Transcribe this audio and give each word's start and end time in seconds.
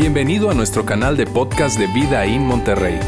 Bienvenido 0.00 0.48
a 0.48 0.54
nuestro 0.54 0.86
canal 0.86 1.16
de 1.16 1.26
podcast 1.26 1.76
de 1.76 1.88
Vida 1.88 2.24
en 2.24 2.46
Monterrey. 2.46 3.00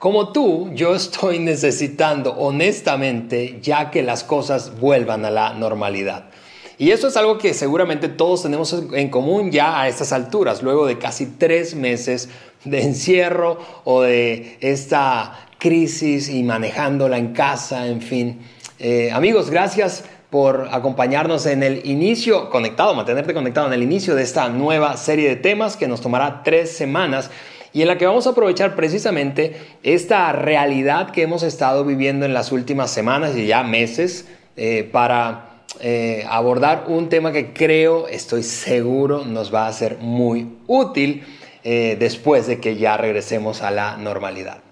Como 0.00 0.32
tú, 0.32 0.72
yo 0.74 0.96
estoy 0.96 1.38
necesitando 1.38 2.32
honestamente 2.32 3.60
ya 3.62 3.92
que 3.92 4.02
las 4.02 4.24
cosas 4.24 4.80
vuelvan 4.80 5.24
a 5.24 5.30
la 5.30 5.54
normalidad. 5.54 6.30
Y 6.76 6.90
eso 6.90 7.06
es 7.06 7.16
algo 7.16 7.38
que 7.38 7.54
seguramente 7.54 8.08
todos 8.08 8.42
tenemos 8.42 8.72
en 8.92 9.08
común 9.08 9.52
ya 9.52 9.80
a 9.80 9.86
estas 9.86 10.12
alturas, 10.12 10.64
luego 10.64 10.86
de 10.86 10.98
casi 10.98 11.26
tres 11.26 11.76
meses 11.76 12.28
de 12.64 12.82
encierro 12.82 13.60
o 13.84 14.02
de 14.02 14.58
esta 14.60 15.46
crisis 15.64 16.28
y 16.28 16.42
manejándola 16.42 17.16
en 17.16 17.32
casa, 17.32 17.86
en 17.86 18.02
fin. 18.02 18.38
Eh, 18.78 19.10
amigos, 19.12 19.48
gracias 19.48 20.04
por 20.28 20.68
acompañarnos 20.70 21.46
en 21.46 21.62
el 21.62 21.86
inicio, 21.86 22.50
conectado, 22.50 22.94
mantenerte 22.94 23.32
conectado 23.32 23.68
en 23.68 23.72
el 23.72 23.82
inicio 23.82 24.14
de 24.14 24.24
esta 24.24 24.50
nueva 24.50 24.98
serie 24.98 25.26
de 25.26 25.36
temas 25.36 25.78
que 25.78 25.88
nos 25.88 26.02
tomará 26.02 26.42
tres 26.42 26.76
semanas 26.76 27.30
y 27.72 27.80
en 27.80 27.88
la 27.88 27.96
que 27.96 28.04
vamos 28.04 28.26
a 28.26 28.30
aprovechar 28.30 28.76
precisamente 28.76 29.56
esta 29.82 30.30
realidad 30.32 31.12
que 31.12 31.22
hemos 31.22 31.42
estado 31.42 31.82
viviendo 31.86 32.26
en 32.26 32.34
las 32.34 32.52
últimas 32.52 32.90
semanas 32.90 33.34
y 33.34 33.46
ya 33.46 33.62
meses 33.62 34.28
eh, 34.58 34.86
para 34.92 35.62
eh, 35.80 36.26
abordar 36.28 36.84
un 36.88 37.08
tema 37.08 37.32
que 37.32 37.54
creo, 37.54 38.06
estoy 38.06 38.42
seguro, 38.42 39.24
nos 39.24 39.52
va 39.54 39.66
a 39.66 39.72
ser 39.72 39.96
muy 39.96 40.58
útil 40.66 41.24
después 41.64 42.46
de 42.46 42.60
que 42.60 42.76
ya 42.76 42.98
regresemos 42.98 43.62
a 43.62 43.70
la 43.70 43.96
normalidad. 43.96 44.63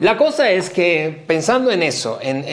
La 0.00 0.16
cosa 0.16 0.48
es 0.52 0.70
que 0.70 1.24
pensando 1.26 1.72
en 1.72 1.82
eso, 1.82 2.20
en, 2.22 2.44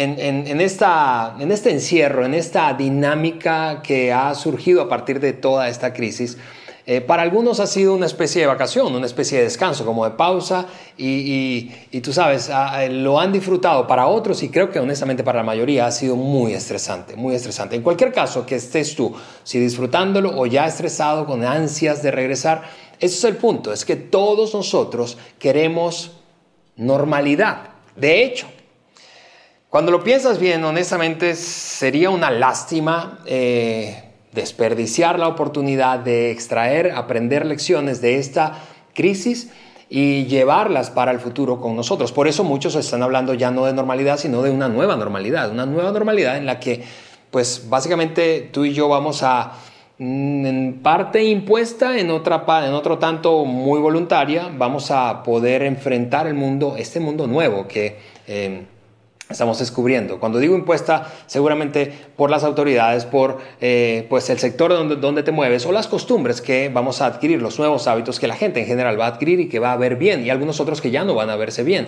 esta, 0.62 1.36
en 1.40 1.52
este 1.52 1.70
encierro, 1.70 2.26
en 2.26 2.34
esta 2.34 2.74
dinámica 2.74 3.84
que 3.84 4.12
ha 4.12 4.34
surgido 4.34 4.82
a 4.82 4.90
partir 4.90 5.20
de 5.20 5.34
toda 5.34 5.70
esta 5.70 5.94
crisis, 5.94 6.40
eh, 6.88 7.02
para 7.02 7.22
algunos 7.22 7.60
ha 7.60 7.68
sido 7.68 7.94
una 7.94 8.08
especie 8.08 8.42
de 8.42 8.48
vacación, 8.48 8.96
una 8.96 9.06
especie 9.06 9.38
de 9.38 9.44
descanso, 9.44 9.86
como 9.86 10.06
de 10.06 10.16
pausa, 10.16 10.66
y, 10.98 11.70
tú 12.02 12.12
sabes, 12.12 12.50
lo 12.90 13.20
han 13.20 13.32
disfrutado. 13.32 13.86
Para 13.86 14.08
otros, 14.08 14.42
y 14.42 14.50
creo 14.50 14.72
que 14.72 14.80
honestamente 14.80 15.24
para 15.24 15.38
la 15.38 15.46
mayoría, 15.46 15.86
ha 15.86 15.92
sido 15.92 16.16
muy 16.16 16.54
estresante, 16.54 17.16
muy 17.16 17.36
estresante. 17.36 17.76
En 17.76 17.84
cualquier 17.84 18.12
caso, 18.12 18.44
que 18.44 18.56
estés 18.56 18.96
tú, 18.96 19.14
si 19.44 19.60
disfrutándolo 19.60 20.36
o 20.36 20.48
ya 20.48 20.66
estresado, 20.66 21.28
con 21.28 21.46
ansias 21.46 22.02
de 22.02 22.10
regresar, 22.10 22.64
ese 23.00 23.18
es 23.18 23.24
el 23.24 23.36
punto, 23.36 23.72
es 23.72 23.86
que 23.86 23.96
todos 23.96 24.56
nosotros 24.56 25.20
queremos 25.38 26.12
normalidad. 26.78 27.70
De 27.96 28.24
hecho, 28.24 28.48
cuando 29.70 29.92
lo 29.92 30.04
piensas 30.04 30.40
bien, 30.40 30.64
honestamente, 30.64 31.36
sería 31.36 32.10
una 32.10 32.30
lástima. 32.30 33.20
Eh, 33.26 34.06
desperdiciar 34.36 35.18
la 35.18 35.30
oportunidad 35.30 36.00
de 36.00 36.30
extraer, 36.30 36.92
aprender 36.92 37.46
lecciones 37.46 38.02
de 38.02 38.20
esta 38.20 38.60
crisis 38.94 39.50
y 39.90 40.26
llevarlas 40.26 40.92
para 40.92 41.12
el 41.12 41.20
futuro 41.20 41.62
con 41.62 41.76
nosotros. 41.76 42.12
Por 42.12 42.28
eso 42.28 42.44
muchos 42.44 42.76
están 42.76 43.02
hablando 43.02 43.34
ya 43.34 43.50
no 43.50 43.66
de 43.66 43.74
normalidad, 43.74 44.18
sino 44.18 44.42
de 44.42 44.52
una 44.52 44.68
nueva 44.68 44.98
normalidad, 44.98 45.50
una 45.52 45.66
nueva 45.66 45.92
normalidad 45.92 46.38
en 46.38 46.46
la 46.46 46.60
que 46.60 46.84
pues 47.32 47.70
básicamente 47.70 48.50
tú 48.52 48.66
y 48.66 48.74
yo 48.74 48.90
vamos 48.90 49.24
a 49.24 49.54
en 49.98 50.80
parte 50.84 51.24
impuesta, 51.24 51.98
en, 51.98 52.12
otra, 52.12 52.44
en 52.66 52.74
otro 52.74 52.98
tanto 52.98 53.46
muy 53.46 53.80
voluntaria, 53.80 54.50
vamos 54.56 54.92
a 54.92 55.24
poder 55.24 55.64
enfrentar 55.64 56.28
el 56.28 56.34
mundo, 56.34 56.76
este 56.78 57.00
mundo 57.00 57.28
nuevo 57.28 57.68
que 57.68 57.98
eh, 58.28 58.66
estamos 59.30 59.58
descubriendo. 59.60 60.20
Cuando 60.20 60.40
digo 60.40 60.56
impuesta, 60.56 61.12
seguramente 61.28 61.94
por 62.16 62.30
las 62.30 62.44
autoridades, 62.44 63.06
por 63.06 63.40
eh, 63.62 64.06
pues 64.10 64.30
el 64.30 64.40
sector 64.40 64.72
donde, 64.72 64.98
donde 64.98 65.24
te 65.24 65.32
mueves 65.32 65.66
o 65.66 65.72
las 65.72 65.88
costumbres 65.88 66.42
que 66.42 66.70
vamos 66.70 67.02
a 67.02 67.06
adquirir, 67.06 67.42
los 67.42 67.58
nuevos 67.58 67.88
hábitos 67.88 68.20
que 68.20 68.28
la 68.28 68.36
gente 68.36 68.60
en 68.60 68.68
general 68.68 69.00
va 69.00 69.06
a 69.06 69.10
adquirir 69.10 69.40
y 69.40 69.50
que 69.50 69.60
va 69.60 69.72
a 69.72 69.78
ver 69.78 69.96
bien 69.96 70.26
y 70.26 70.30
algunos 70.30 70.60
otros 70.60 70.82
que 70.82 70.92
ya 70.92 71.06
no 71.06 71.16
van 71.16 71.30
a 71.30 71.38
verse 71.38 71.64
bien. 71.64 71.88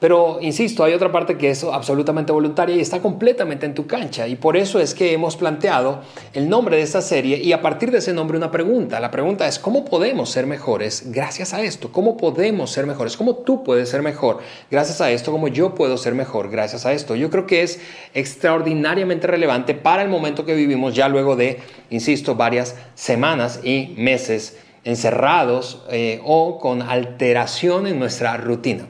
Pero, 0.00 0.38
insisto, 0.40 0.84
hay 0.84 0.92
otra 0.92 1.10
parte 1.10 1.36
que 1.36 1.50
es 1.50 1.64
absolutamente 1.64 2.30
voluntaria 2.30 2.76
y 2.76 2.80
está 2.80 3.00
completamente 3.00 3.66
en 3.66 3.74
tu 3.74 3.88
cancha. 3.88 4.28
Y 4.28 4.36
por 4.36 4.56
eso 4.56 4.78
es 4.78 4.94
que 4.94 5.12
hemos 5.12 5.36
planteado 5.36 6.02
el 6.34 6.48
nombre 6.48 6.76
de 6.76 6.82
esta 6.82 7.02
serie 7.02 7.38
y 7.38 7.52
a 7.52 7.60
partir 7.60 7.90
de 7.90 7.98
ese 7.98 8.12
nombre 8.12 8.38
una 8.38 8.52
pregunta. 8.52 9.00
La 9.00 9.10
pregunta 9.10 9.48
es, 9.48 9.58
¿cómo 9.58 9.84
podemos 9.84 10.30
ser 10.30 10.46
mejores 10.46 11.10
gracias 11.10 11.52
a 11.52 11.62
esto? 11.62 11.90
¿Cómo 11.90 12.16
podemos 12.16 12.70
ser 12.70 12.86
mejores? 12.86 13.16
¿Cómo 13.16 13.34
tú 13.36 13.64
puedes 13.64 13.88
ser 13.88 14.02
mejor 14.02 14.38
gracias 14.70 15.00
a 15.00 15.10
esto? 15.10 15.32
¿Cómo 15.32 15.48
yo 15.48 15.74
puedo 15.74 15.96
ser 15.96 16.14
mejor 16.14 16.48
gracias 16.48 16.86
a 16.86 16.92
esto? 16.92 17.16
Yo 17.16 17.28
creo 17.28 17.48
que 17.48 17.62
es 17.62 17.80
extraordinariamente 18.14 19.26
relevante 19.26 19.74
para 19.74 20.02
el 20.02 20.08
momento 20.08 20.44
que 20.44 20.54
vivimos 20.54 20.94
ya 20.94 21.08
luego 21.08 21.34
de, 21.34 21.58
insisto, 21.90 22.36
varias 22.36 22.76
semanas 22.94 23.60
y 23.64 23.94
meses 23.98 24.58
encerrados 24.84 25.82
eh, 25.90 26.20
o 26.24 26.60
con 26.60 26.82
alteración 26.82 27.88
en 27.88 27.98
nuestra 27.98 28.36
rutina. 28.36 28.86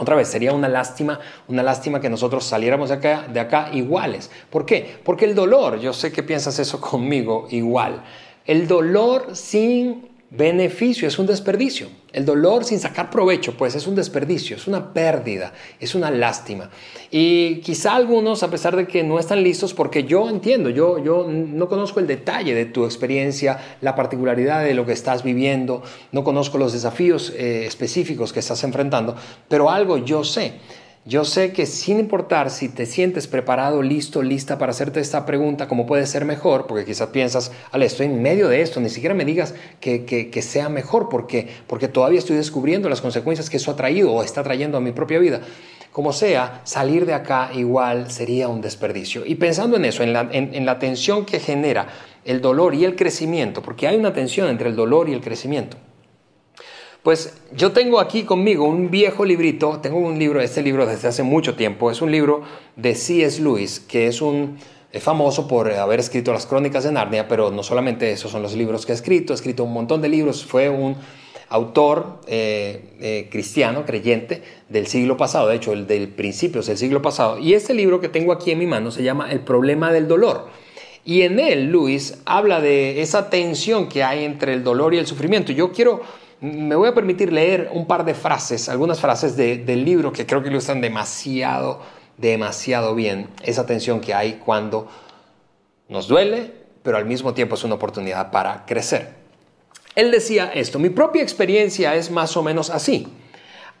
Otra 0.00 0.16
vez, 0.16 0.28
sería 0.28 0.54
una 0.54 0.66
lástima, 0.66 1.20
una 1.46 1.62
lástima 1.62 2.00
que 2.00 2.08
nosotros 2.08 2.46
saliéramos 2.46 2.88
de 2.88 2.94
acá, 2.94 3.26
de 3.30 3.38
acá 3.38 3.68
iguales. 3.74 4.30
¿Por 4.48 4.64
qué? 4.64 4.98
Porque 5.04 5.26
el 5.26 5.34
dolor, 5.34 5.78
yo 5.78 5.92
sé 5.92 6.10
que 6.10 6.22
piensas 6.22 6.58
eso 6.58 6.80
conmigo 6.90 7.46
igual, 7.50 8.02
el 8.46 8.66
dolor 8.66 9.36
sin 9.36 10.08
beneficio, 10.30 11.08
es 11.08 11.18
un 11.18 11.26
desperdicio. 11.26 11.88
El 12.12 12.24
dolor 12.24 12.64
sin 12.64 12.78
sacar 12.78 13.10
provecho, 13.10 13.56
pues 13.56 13.74
es 13.74 13.86
un 13.86 13.94
desperdicio, 13.96 14.56
es 14.56 14.66
una 14.66 14.92
pérdida, 14.92 15.52
es 15.78 15.94
una 15.94 16.10
lástima. 16.10 16.70
Y 17.10 17.56
quizá 17.60 17.94
algunos, 17.94 18.42
a 18.42 18.50
pesar 18.50 18.76
de 18.76 18.86
que 18.86 19.02
no 19.02 19.18
están 19.18 19.42
listos, 19.42 19.74
porque 19.74 20.04
yo 20.04 20.28
entiendo, 20.28 20.70
yo, 20.70 20.98
yo 21.02 21.26
no 21.28 21.68
conozco 21.68 22.00
el 22.00 22.06
detalle 22.06 22.54
de 22.54 22.66
tu 22.66 22.84
experiencia, 22.84 23.58
la 23.80 23.94
particularidad 23.96 24.64
de 24.64 24.74
lo 24.74 24.86
que 24.86 24.92
estás 24.92 25.22
viviendo, 25.22 25.82
no 26.12 26.24
conozco 26.24 26.58
los 26.58 26.72
desafíos 26.72 27.32
eh, 27.36 27.66
específicos 27.66 28.32
que 28.32 28.40
estás 28.40 28.62
enfrentando, 28.64 29.16
pero 29.48 29.70
algo 29.70 29.98
yo 29.98 30.24
sé. 30.24 30.54
Yo 31.06 31.24
sé 31.24 31.54
que 31.54 31.64
sin 31.64 31.98
importar 31.98 32.50
si 32.50 32.68
te 32.68 32.84
sientes 32.84 33.26
preparado, 33.26 33.80
listo, 33.80 34.20
lista 34.20 34.58
para 34.58 34.72
hacerte 34.72 35.00
esta 35.00 35.24
pregunta, 35.24 35.66
¿cómo 35.66 35.86
puede 35.86 36.04
ser 36.04 36.26
mejor? 36.26 36.66
Porque 36.66 36.84
quizás 36.84 37.08
piensas, 37.08 37.52
Ale, 37.72 37.86
estoy 37.86 38.04
en 38.04 38.20
medio 38.20 38.48
de 38.48 38.60
esto, 38.60 38.80
ni 38.80 38.90
siquiera 38.90 39.14
me 39.14 39.24
digas 39.24 39.54
que, 39.80 40.04
que, 40.04 40.42
sea 40.42 40.68
mejor, 40.68 41.08
porque, 41.08 41.48
porque 41.66 41.88
todavía 41.88 42.18
estoy 42.18 42.36
descubriendo 42.36 42.90
las 42.90 43.00
consecuencias 43.00 43.48
que 43.48 43.56
eso 43.56 43.70
ha 43.70 43.76
traído 43.76 44.12
o 44.12 44.22
está 44.22 44.42
trayendo 44.42 44.76
a 44.76 44.82
mi 44.82 44.92
propia 44.92 45.18
vida. 45.18 45.40
Como 45.90 46.12
sea, 46.12 46.60
salir 46.64 47.06
de 47.06 47.14
acá 47.14 47.50
igual 47.54 48.10
sería 48.10 48.48
un 48.48 48.60
desperdicio. 48.60 49.24
Y 49.24 49.36
pensando 49.36 49.78
en 49.78 49.86
eso, 49.86 50.02
en 50.02 50.12
la, 50.12 50.28
en 50.30 50.66
la 50.66 50.78
tensión 50.78 51.24
que 51.24 51.40
genera 51.40 51.88
el 52.26 52.42
dolor 52.42 52.74
y 52.74 52.84
el 52.84 52.94
crecimiento, 52.94 53.62
porque 53.62 53.88
hay 53.88 53.96
una 53.96 54.12
tensión 54.12 54.50
entre 54.50 54.68
el 54.68 54.76
dolor 54.76 55.08
y 55.08 55.14
el 55.14 55.22
crecimiento. 55.22 55.78
Pues 57.02 57.32
yo 57.56 57.72
tengo 57.72 57.98
aquí 57.98 58.24
conmigo 58.24 58.66
un 58.66 58.90
viejo 58.90 59.24
librito, 59.24 59.78
tengo 59.82 59.98
un 59.98 60.18
libro, 60.18 60.42
este 60.42 60.62
libro 60.62 60.84
desde 60.84 61.08
hace 61.08 61.22
mucho 61.22 61.54
tiempo, 61.54 61.90
es 61.90 62.02
un 62.02 62.10
libro 62.12 62.42
de 62.76 62.94
C.S. 62.94 63.40
Lewis, 63.40 63.80
que 63.80 64.06
es 64.06 64.20
un 64.20 64.58
famoso 65.00 65.48
por 65.48 65.72
haber 65.72 65.98
escrito 65.98 66.30
las 66.30 66.44
crónicas 66.44 66.84
de 66.84 66.92
Narnia, 66.92 67.26
pero 67.26 67.50
no 67.50 67.62
solamente 67.62 68.12
esos 68.12 68.30
son 68.30 68.42
los 68.42 68.54
libros 68.54 68.84
que 68.84 68.92
ha 68.92 68.94
escrito, 68.94 69.32
ha 69.32 69.36
escrito 69.36 69.64
un 69.64 69.72
montón 69.72 70.02
de 70.02 70.10
libros, 70.10 70.44
fue 70.44 70.68
un 70.68 70.94
autor 71.48 72.20
eh, 72.26 72.82
eh, 73.00 73.28
cristiano, 73.30 73.86
creyente 73.86 74.42
del 74.68 74.86
siglo 74.86 75.16
pasado, 75.16 75.48
de 75.48 75.56
hecho, 75.56 75.72
el 75.72 75.86
del 75.86 76.08
principios 76.08 76.66
del 76.66 76.76
siglo 76.76 77.00
pasado. 77.00 77.38
Y 77.38 77.54
este 77.54 77.72
libro 77.72 78.02
que 78.02 78.10
tengo 78.10 78.30
aquí 78.30 78.50
en 78.50 78.58
mi 78.58 78.66
mano 78.66 78.90
se 78.90 79.02
llama 79.02 79.32
El 79.32 79.40
problema 79.40 79.90
del 79.90 80.06
dolor. 80.06 80.48
Y 81.06 81.22
en 81.22 81.40
él, 81.40 81.70
Luis 81.70 82.18
habla 82.26 82.60
de 82.60 83.00
esa 83.00 83.30
tensión 83.30 83.88
que 83.88 84.04
hay 84.04 84.24
entre 84.24 84.52
el 84.52 84.62
dolor 84.62 84.92
y 84.92 84.98
el 84.98 85.06
sufrimiento. 85.06 85.50
Yo 85.50 85.72
quiero 85.72 86.02
me 86.40 86.74
voy 86.74 86.88
a 86.88 86.94
permitir 86.94 87.32
leer 87.32 87.70
un 87.72 87.86
par 87.86 88.04
de 88.04 88.14
frases, 88.14 88.68
algunas 88.68 89.00
frases 89.00 89.36
del 89.36 89.84
libro 89.84 90.12
que 90.12 90.26
creo 90.26 90.42
que 90.42 90.48
ilustran 90.48 90.80
demasiado, 90.80 91.80
demasiado 92.16 92.94
bien 92.94 93.28
esa 93.42 93.66
tensión 93.66 94.00
que 94.00 94.14
hay 94.14 94.40
cuando 94.44 94.88
nos 95.88 96.08
duele, 96.08 96.52
pero 96.82 96.96
al 96.96 97.04
mismo 97.04 97.34
tiempo 97.34 97.56
es 97.56 97.64
una 97.64 97.74
oportunidad 97.74 98.30
para 98.30 98.64
crecer. 98.64 99.20
Él 99.94 100.10
decía 100.10 100.50
esto, 100.54 100.78
mi 100.78 100.88
propia 100.88 101.22
experiencia 101.22 101.94
es 101.94 102.10
más 102.10 102.36
o 102.36 102.42
menos 102.42 102.70
así. 102.70 103.08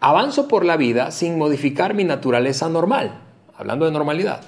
Avanzo 0.00 0.48
por 0.48 0.64
la 0.64 0.76
vida 0.76 1.12
sin 1.12 1.38
modificar 1.38 1.94
mi 1.94 2.04
naturaleza 2.04 2.68
normal, 2.68 3.20
hablando 3.56 3.86
de 3.86 3.92
normalidad. 3.92 4.42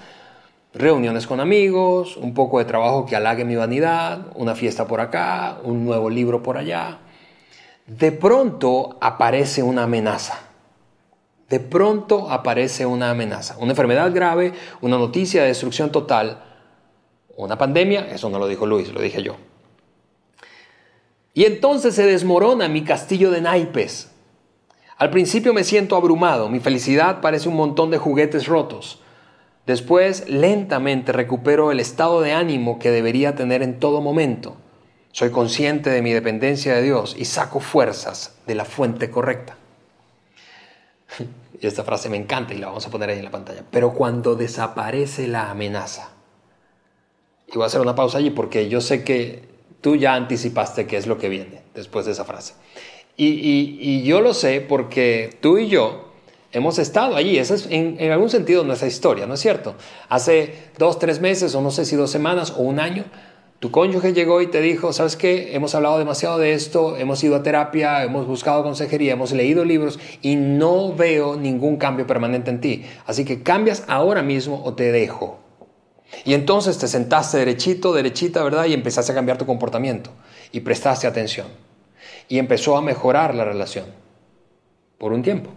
Reuniones 0.74 1.26
con 1.26 1.40
amigos, 1.40 2.16
un 2.16 2.34
poco 2.34 2.58
de 2.58 2.64
trabajo 2.66 3.06
que 3.06 3.16
halague 3.16 3.44
mi 3.44 3.56
vanidad, 3.56 4.26
una 4.34 4.54
fiesta 4.54 4.86
por 4.86 5.00
acá, 5.00 5.58
un 5.62 5.84
nuevo 5.84 6.10
libro 6.10 6.42
por 6.42 6.58
allá 6.58 6.98
de 7.98 8.12
pronto 8.12 8.96
aparece 9.00 9.62
una 9.62 9.84
amenaza. 9.84 10.38
De 11.48 11.60
pronto 11.60 12.30
aparece 12.30 12.86
una 12.86 13.10
amenaza. 13.10 13.56
Una 13.58 13.72
enfermedad 13.72 14.12
grave, 14.14 14.54
una 14.80 14.96
noticia 14.96 15.42
de 15.42 15.48
destrucción 15.48 15.92
total, 15.92 16.42
una 17.36 17.58
pandemia, 17.58 18.08
eso 18.10 18.30
no 18.30 18.38
lo 18.38 18.48
dijo 18.48 18.64
Luis, 18.64 18.92
lo 18.92 19.00
dije 19.00 19.22
yo. 19.22 19.36
Y 21.34 21.44
entonces 21.44 21.94
se 21.94 22.06
desmorona 22.06 22.68
mi 22.68 22.82
castillo 22.82 23.30
de 23.30 23.42
naipes. 23.42 24.10
Al 24.96 25.10
principio 25.10 25.52
me 25.52 25.64
siento 25.64 25.96
abrumado, 25.96 26.48
mi 26.48 26.60
felicidad 26.60 27.20
parece 27.20 27.48
un 27.48 27.56
montón 27.56 27.90
de 27.90 27.98
juguetes 27.98 28.46
rotos. 28.46 29.02
Después, 29.66 30.28
lentamente 30.28 31.12
recupero 31.12 31.72
el 31.72 31.80
estado 31.80 32.20
de 32.20 32.32
ánimo 32.32 32.78
que 32.78 32.90
debería 32.90 33.34
tener 33.34 33.62
en 33.62 33.78
todo 33.78 34.00
momento. 34.00 34.56
Soy 35.12 35.30
consciente 35.30 35.90
de 35.90 36.02
mi 36.02 36.12
dependencia 36.12 36.74
de 36.74 36.82
Dios 36.82 37.14
y 37.18 37.26
saco 37.26 37.60
fuerzas 37.60 38.34
de 38.46 38.54
la 38.54 38.64
fuente 38.64 39.10
correcta. 39.10 39.56
Y 41.60 41.66
esta 41.68 41.84
frase 41.84 42.08
me 42.08 42.16
encanta 42.16 42.54
y 42.54 42.58
la 42.58 42.66
vamos 42.66 42.84
a 42.88 42.90
poner 42.90 43.10
ahí 43.10 43.18
en 43.18 43.24
la 43.24 43.30
pantalla. 43.30 43.62
Pero 43.70 43.92
cuando 43.92 44.34
desaparece 44.34 45.28
la 45.28 45.48
amenaza, 45.48 46.08
y 47.46 47.52
voy 47.54 47.62
a 47.62 47.66
hacer 47.66 47.80
una 47.80 47.94
pausa 47.94 48.18
allí 48.18 48.30
porque 48.30 48.68
yo 48.68 48.80
sé 48.80 49.04
que 49.04 49.44
tú 49.80 49.94
ya 49.94 50.14
anticipaste 50.14 50.88
qué 50.88 50.96
es 50.96 51.06
lo 51.06 51.18
que 51.18 51.28
viene 51.28 51.62
después 51.72 52.04
de 52.04 52.12
esa 52.12 52.24
frase. 52.24 52.54
Y, 53.16 54.02
yo 54.02 54.20
lo 54.20 54.34
sé 54.34 54.60
porque 54.60 55.38
tú 55.40 55.58
y 55.58 55.68
yo 55.68 56.12
hemos 56.50 56.80
estado 56.80 57.14
allí. 57.14 57.38
Esa 57.38 57.54
es 57.54 57.66
en, 57.66 57.96
en, 58.00 58.10
algún 58.10 58.30
sentido 58.30 58.64
nuestra 58.64 58.88
historia, 58.88 59.26
¿no 59.26 59.34
es 59.34 59.40
cierto? 59.40 59.76
Hace 60.08 60.70
dos, 60.78 60.98
tres 60.98 61.20
meses, 61.20 61.54
o 61.54 61.60
no 61.60 61.70
sé 61.70 61.84
si 61.84 61.94
dos 61.94 62.10
semanas 62.10 62.54
o 62.56 62.62
un 62.62 62.80
año, 62.80 63.04
tu 63.62 63.70
cónyuge 63.70 64.12
llegó 64.12 64.40
y 64.40 64.48
te 64.48 64.60
dijo, 64.60 64.92
¿sabes 64.92 65.14
qué? 65.14 65.54
Hemos 65.54 65.76
hablado 65.76 65.96
demasiado 65.96 66.36
de 66.36 66.52
esto, 66.52 66.96
hemos 66.96 67.22
ido 67.22 67.36
a 67.36 67.44
terapia, 67.44 68.02
hemos 68.02 68.26
buscado 68.26 68.64
consejería, 68.64 69.12
hemos 69.12 69.30
leído 69.30 69.64
libros 69.64 70.00
y 70.20 70.34
no 70.34 70.92
veo 70.92 71.36
ningún 71.36 71.76
cambio 71.76 72.04
permanente 72.04 72.50
en 72.50 72.60
ti. 72.60 72.84
Así 73.06 73.24
que 73.24 73.44
cambias 73.44 73.84
ahora 73.86 74.20
mismo 74.20 74.60
o 74.64 74.74
te 74.74 74.90
dejo. 74.90 75.38
Y 76.24 76.34
entonces 76.34 76.76
te 76.78 76.88
sentaste 76.88 77.38
derechito, 77.38 77.92
derechita, 77.92 78.42
¿verdad? 78.42 78.64
Y 78.64 78.74
empezaste 78.74 79.12
a 79.12 79.14
cambiar 79.14 79.38
tu 79.38 79.46
comportamiento 79.46 80.10
y 80.50 80.58
prestaste 80.58 81.06
atención. 81.06 81.46
Y 82.28 82.40
empezó 82.40 82.76
a 82.76 82.82
mejorar 82.82 83.32
la 83.36 83.44
relación 83.44 83.84
por 84.98 85.12
un 85.12 85.22
tiempo. 85.22 85.50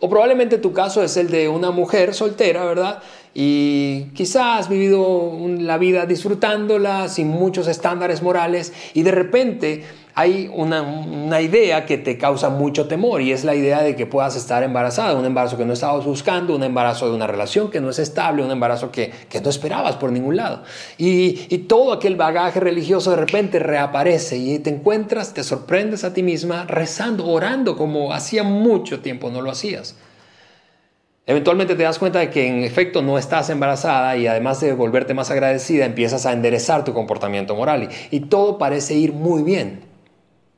O 0.00 0.08
probablemente 0.08 0.58
tu 0.58 0.72
caso 0.72 1.02
es 1.02 1.16
el 1.16 1.30
de 1.30 1.48
una 1.48 1.70
mujer 1.70 2.14
soltera, 2.14 2.64
¿verdad? 2.64 3.02
Y 3.32 4.06
quizás 4.14 4.60
has 4.60 4.68
vivido 4.68 5.32
la 5.58 5.78
vida 5.78 6.06
disfrutándola 6.06 7.08
sin 7.08 7.28
muchos 7.28 7.68
estándares 7.68 8.22
morales 8.22 8.72
y 8.92 9.02
de 9.02 9.12
repente 9.12 9.84
hay 10.14 10.50
una, 10.52 11.40
idea 11.40 11.86
que 11.86 11.96
te 11.96 12.18
causa 12.18 12.50
mucho 12.50 12.88
temor 12.88 13.22
y 13.22 13.32
es 13.32 13.44
la 13.44 13.54
idea 13.54 13.82
de 13.82 13.94
que 13.94 14.06
puedas 14.06 14.36
estar 14.36 14.62
embarazada, 14.62 15.14
un 15.14 15.24
embarazo 15.24 15.56
que 15.56 15.64
no 15.64 15.72
estabas 15.72 16.04
buscando, 16.04 16.54
un 16.54 16.62
embarazo 16.64 17.08
de 17.08 17.14
una 17.14 17.26
relación 17.26 17.70
que 17.70 17.80
no 17.80 17.90
es 17.90 17.98
estable, 17.98 18.42
un 18.42 18.50
embarazo 18.50 18.90
que, 18.90 19.12
no 19.42 19.48
esperabas 19.48 19.96
por 19.96 20.12
ningún 20.12 20.36
lado. 20.36 20.62
Y, 20.98 21.46
y 21.48 21.58
todo 21.58 21.92
aquel 21.92 22.16
bagaje 22.16 22.60
religioso 22.60 23.10
de 23.10 23.16
repente 23.16 23.58
reaparece 23.58 24.36
y 24.36 24.58
te 24.58 24.70
encuentras, 24.70 25.32
te 25.32 25.44
sorprendes 25.44 26.04
a 26.04 26.12
ti 26.12 26.22
misma 26.22 26.64
rezando, 26.64 27.26
orando 27.26 27.76
como 27.76 28.12
hacía 28.12 28.42
mucho 28.42 29.00
tiempo 29.00 29.30
no 29.30 29.40
lo 29.40 29.50
hacías. 29.50 29.94
Eventualmente 31.30 31.76
te 31.76 31.84
das 31.84 32.00
cuenta 32.00 32.18
de 32.18 32.28
que 32.28 32.48
en 32.48 32.64
efecto 32.64 33.02
no 33.02 33.16
estás 33.16 33.50
embarazada 33.50 34.16
y 34.16 34.26
además 34.26 34.60
de 34.60 34.72
volverte 34.72 35.14
más 35.14 35.30
agradecida 35.30 35.84
empiezas 35.84 36.26
a 36.26 36.32
enderezar 36.32 36.82
tu 36.82 36.92
comportamiento 36.92 37.54
moral 37.54 37.88
y, 38.10 38.20
todo 38.22 38.58
parece 38.58 38.94
ir 38.94 39.12
muy 39.12 39.44
bien 39.44 39.78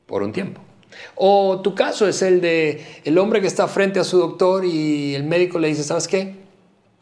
por 0.07 0.23
un 0.23 0.31
tiempo. 0.31 0.61
O 1.13 1.61
tu 1.61 1.75
caso 1.75 2.07
es 2.07 2.23
el 2.23 2.41
de 2.41 2.83
el 3.03 3.19
hombre 3.19 3.39
que 3.39 3.45
está 3.45 3.67
frente 3.67 3.99
a 3.99 4.03
su 4.03 4.17
doctor 4.17 4.65
y 4.65 5.13
el 5.13 5.25
médico 5.25 5.59
le 5.59 5.67
dice, 5.67 5.83
¿sabes 5.83 6.07
qué? 6.07 6.37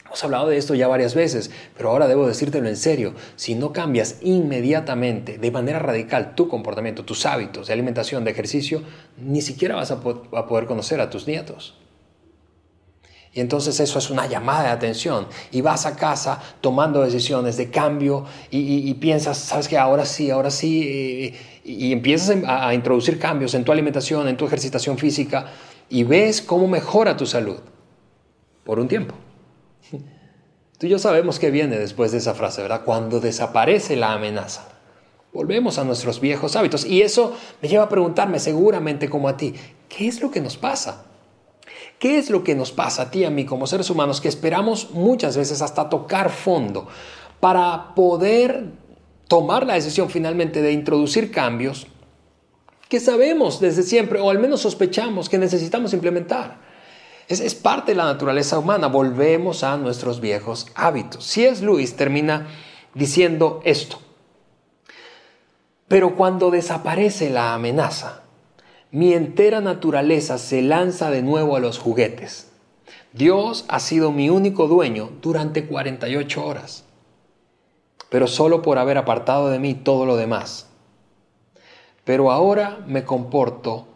Hemos 0.05 0.21
hablado 0.25 0.49
de 0.49 0.57
esto 0.57 0.75
ya 0.75 0.89
varias 0.89 1.15
veces, 1.15 1.49
pero 1.77 1.91
ahora 1.91 2.09
debo 2.09 2.27
decírtelo 2.27 2.67
en 2.67 2.75
serio. 2.75 3.13
Si 3.37 3.55
no 3.55 3.71
cambias 3.71 4.17
inmediatamente, 4.21 5.37
de 5.37 5.49
manera 5.49 5.79
radical, 5.79 6.35
tu 6.35 6.49
comportamiento, 6.49 7.05
tus 7.05 7.25
hábitos 7.25 7.67
de 7.67 7.73
alimentación, 7.73 8.25
de 8.25 8.31
ejercicio, 8.31 8.81
ni 9.17 9.41
siquiera 9.41 9.77
vas 9.77 9.91
a, 9.91 10.01
poder 10.01 10.65
conocer 10.65 10.99
a 10.99 11.09
tus 11.09 11.25
nietos. 11.25 11.80
Y 13.33 13.39
entonces 13.39 13.79
eso 13.79 13.97
es 13.97 14.09
una 14.09 14.27
llamada 14.27 14.63
de 14.63 14.69
atención. 14.69 15.27
Y 15.51 15.61
vas 15.61 15.85
a 15.85 15.95
casa 15.95 16.41
tomando 16.59 17.01
decisiones 17.01 17.55
de 17.55 17.69
cambio 17.69 18.25
y, 18.49 18.93
piensas, 18.95 19.37
sabes 19.37 19.67
que 19.67 19.77
ahora 19.77 20.05
sí, 20.05 20.29
ahora 20.29 20.51
sí, 20.51 20.83
eh, 20.83 21.61
y, 21.63 21.93
empiezas 21.93 22.35
a, 22.45 22.73
introducir 22.73 23.19
cambios 23.19 23.53
en 23.53 23.63
tu 23.63 23.71
alimentación, 23.71 24.27
en 24.27 24.35
tu 24.35 24.45
ejercitación 24.45 24.97
física, 24.97 25.47
y 25.89 26.03
ves 26.03 26.41
cómo 26.41 26.67
mejora 26.67 27.15
tu 27.15 27.25
salud 27.25 27.59
por 28.65 28.79
un 28.79 28.87
tiempo. 28.87 29.15
Tú 30.77 30.87
y 30.87 30.89
yo 30.89 30.99
sabemos 30.99 31.39
que 31.39 31.51
viene 31.51 31.77
después 31.77 32.11
de 32.11 32.17
esa 32.17 32.33
frase, 32.33 32.61
¿verdad? 32.61 32.81
Cuando 32.83 33.19
desaparece 33.19 33.95
la 33.95 34.13
amenaza. 34.13 34.67
Volvemos 35.31 35.77
a 35.77 35.85
nuestros 35.85 36.19
viejos 36.19 36.57
hábitos. 36.57 36.85
Y 36.85 37.01
eso 37.01 37.37
me 37.61 37.69
lleva 37.69 37.85
a 37.85 37.89
preguntarme 37.89 38.39
seguramente 38.39 39.09
como 39.09 39.29
a 39.29 39.37
ti, 39.37 39.53
¿qué 39.87 40.07
es 40.07 40.21
lo 40.21 40.31
que 40.31 40.41
nos 40.41 40.57
pasa? 40.57 41.05
¿Qué 42.01 42.17
es 42.17 42.31
lo 42.31 42.43
que 42.43 42.55
nos 42.55 42.71
pasa 42.71 43.03
a 43.03 43.11
ti 43.11 43.19
y 43.19 43.25
a 43.25 43.29
mí 43.29 43.45
como 43.45 43.67
seres 43.67 43.91
humanos 43.91 44.21
que 44.21 44.27
esperamos 44.27 44.89
muchas 44.89 45.37
veces 45.37 45.61
hasta 45.61 45.87
tocar 45.87 46.31
fondo 46.31 46.87
para 47.39 47.93
poder 47.93 48.71
tomar 49.27 49.67
la 49.67 49.75
decisión 49.75 50.09
finalmente 50.09 50.63
de 50.63 50.71
introducir 50.71 51.29
cambios 51.29 51.85
que 52.89 52.99
sabemos 52.99 53.59
desde 53.59 53.83
siempre 53.83 54.19
o 54.19 54.31
al 54.31 54.39
menos 54.39 54.61
sospechamos 54.61 55.29
que 55.29 55.37
necesitamos 55.37 55.93
implementar? 55.93 56.57
Es, 57.27 57.39
es 57.39 57.53
parte 57.53 57.91
de 57.91 57.97
la 57.97 58.05
naturaleza 58.05 58.57
humana. 58.57 58.87
Volvemos 58.87 59.63
a 59.63 59.77
nuestros 59.77 60.21
viejos 60.21 60.71
hábitos. 60.73 61.23
Si 61.23 61.45
es 61.45 61.61
Luis 61.61 61.95
termina 61.97 62.47
diciendo 62.95 63.61
esto. 63.63 63.99
Pero 65.87 66.15
cuando 66.15 66.49
desaparece 66.49 67.29
la 67.29 67.53
amenaza, 67.53 68.23
mi 68.91 69.13
entera 69.13 69.61
naturaleza 69.61 70.37
se 70.37 70.61
lanza 70.61 71.09
de 71.09 71.21
nuevo 71.21 71.55
a 71.55 71.61
los 71.61 71.79
juguetes. 71.79 72.51
Dios 73.13 73.63
ha 73.69 73.79
sido 73.79 74.11
mi 74.11 74.29
único 74.29 74.67
dueño 74.67 75.11
durante 75.21 75.65
48 75.65 76.45
horas, 76.45 76.83
pero 78.09 78.27
solo 78.27 78.61
por 78.61 78.77
haber 78.77 78.97
apartado 78.97 79.49
de 79.49 79.59
mí 79.59 79.75
todo 79.75 80.05
lo 80.05 80.17
demás. 80.17 80.67
Pero 82.03 82.31
ahora 82.31 82.83
me 82.85 83.05
comporto 83.05 83.87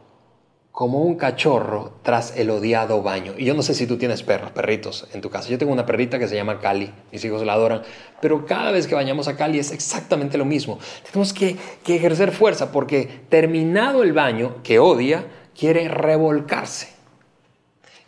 como 0.76 1.00
un 1.00 1.16
cachorro 1.16 1.94
tras 2.04 2.36
el 2.36 2.50
odiado 2.50 3.02
baño. 3.02 3.34
Y 3.38 3.46
yo 3.46 3.54
no 3.54 3.64
sé 3.64 3.74
si 3.74 3.88
tú 3.88 3.98
tienes 3.98 4.24
perros, 4.24 4.52
perritos 4.52 5.08
en 5.14 5.22
tu 5.22 5.30
casa. 5.30 5.48
Yo 5.48 5.58
tengo 5.58 5.72
una 5.72 5.86
perrita 5.86 6.20
que 6.20 6.28
se 6.28 6.36
llama 6.36 6.60
Cali, 6.60 6.92
mis 7.14 7.24
hijos 7.24 7.46
la 7.46 7.54
adoran, 7.54 7.82
pero 8.22 8.46
cada 8.46 8.72
vez 8.72 8.86
que 8.86 8.94
bañamos 8.94 9.30
a 9.30 9.38
Cali 9.38 9.58
es 9.58 9.72
exactamente 9.72 10.38
lo 10.38 10.44
mismo. 10.44 10.78
Tenemos 11.06 11.32
que, 11.32 11.56
que 11.86 11.96
ejercer 11.96 12.34
fuerza 12.34 12.74
porque 12.74 13.22
terminado 13.30 14.04
el 14.04 14.12
baño, 14.12 14.58
que 14.64 14.80
odia, 14.80 15.26
quiere 15.58 15.88
revolcarse. 15.88 16.90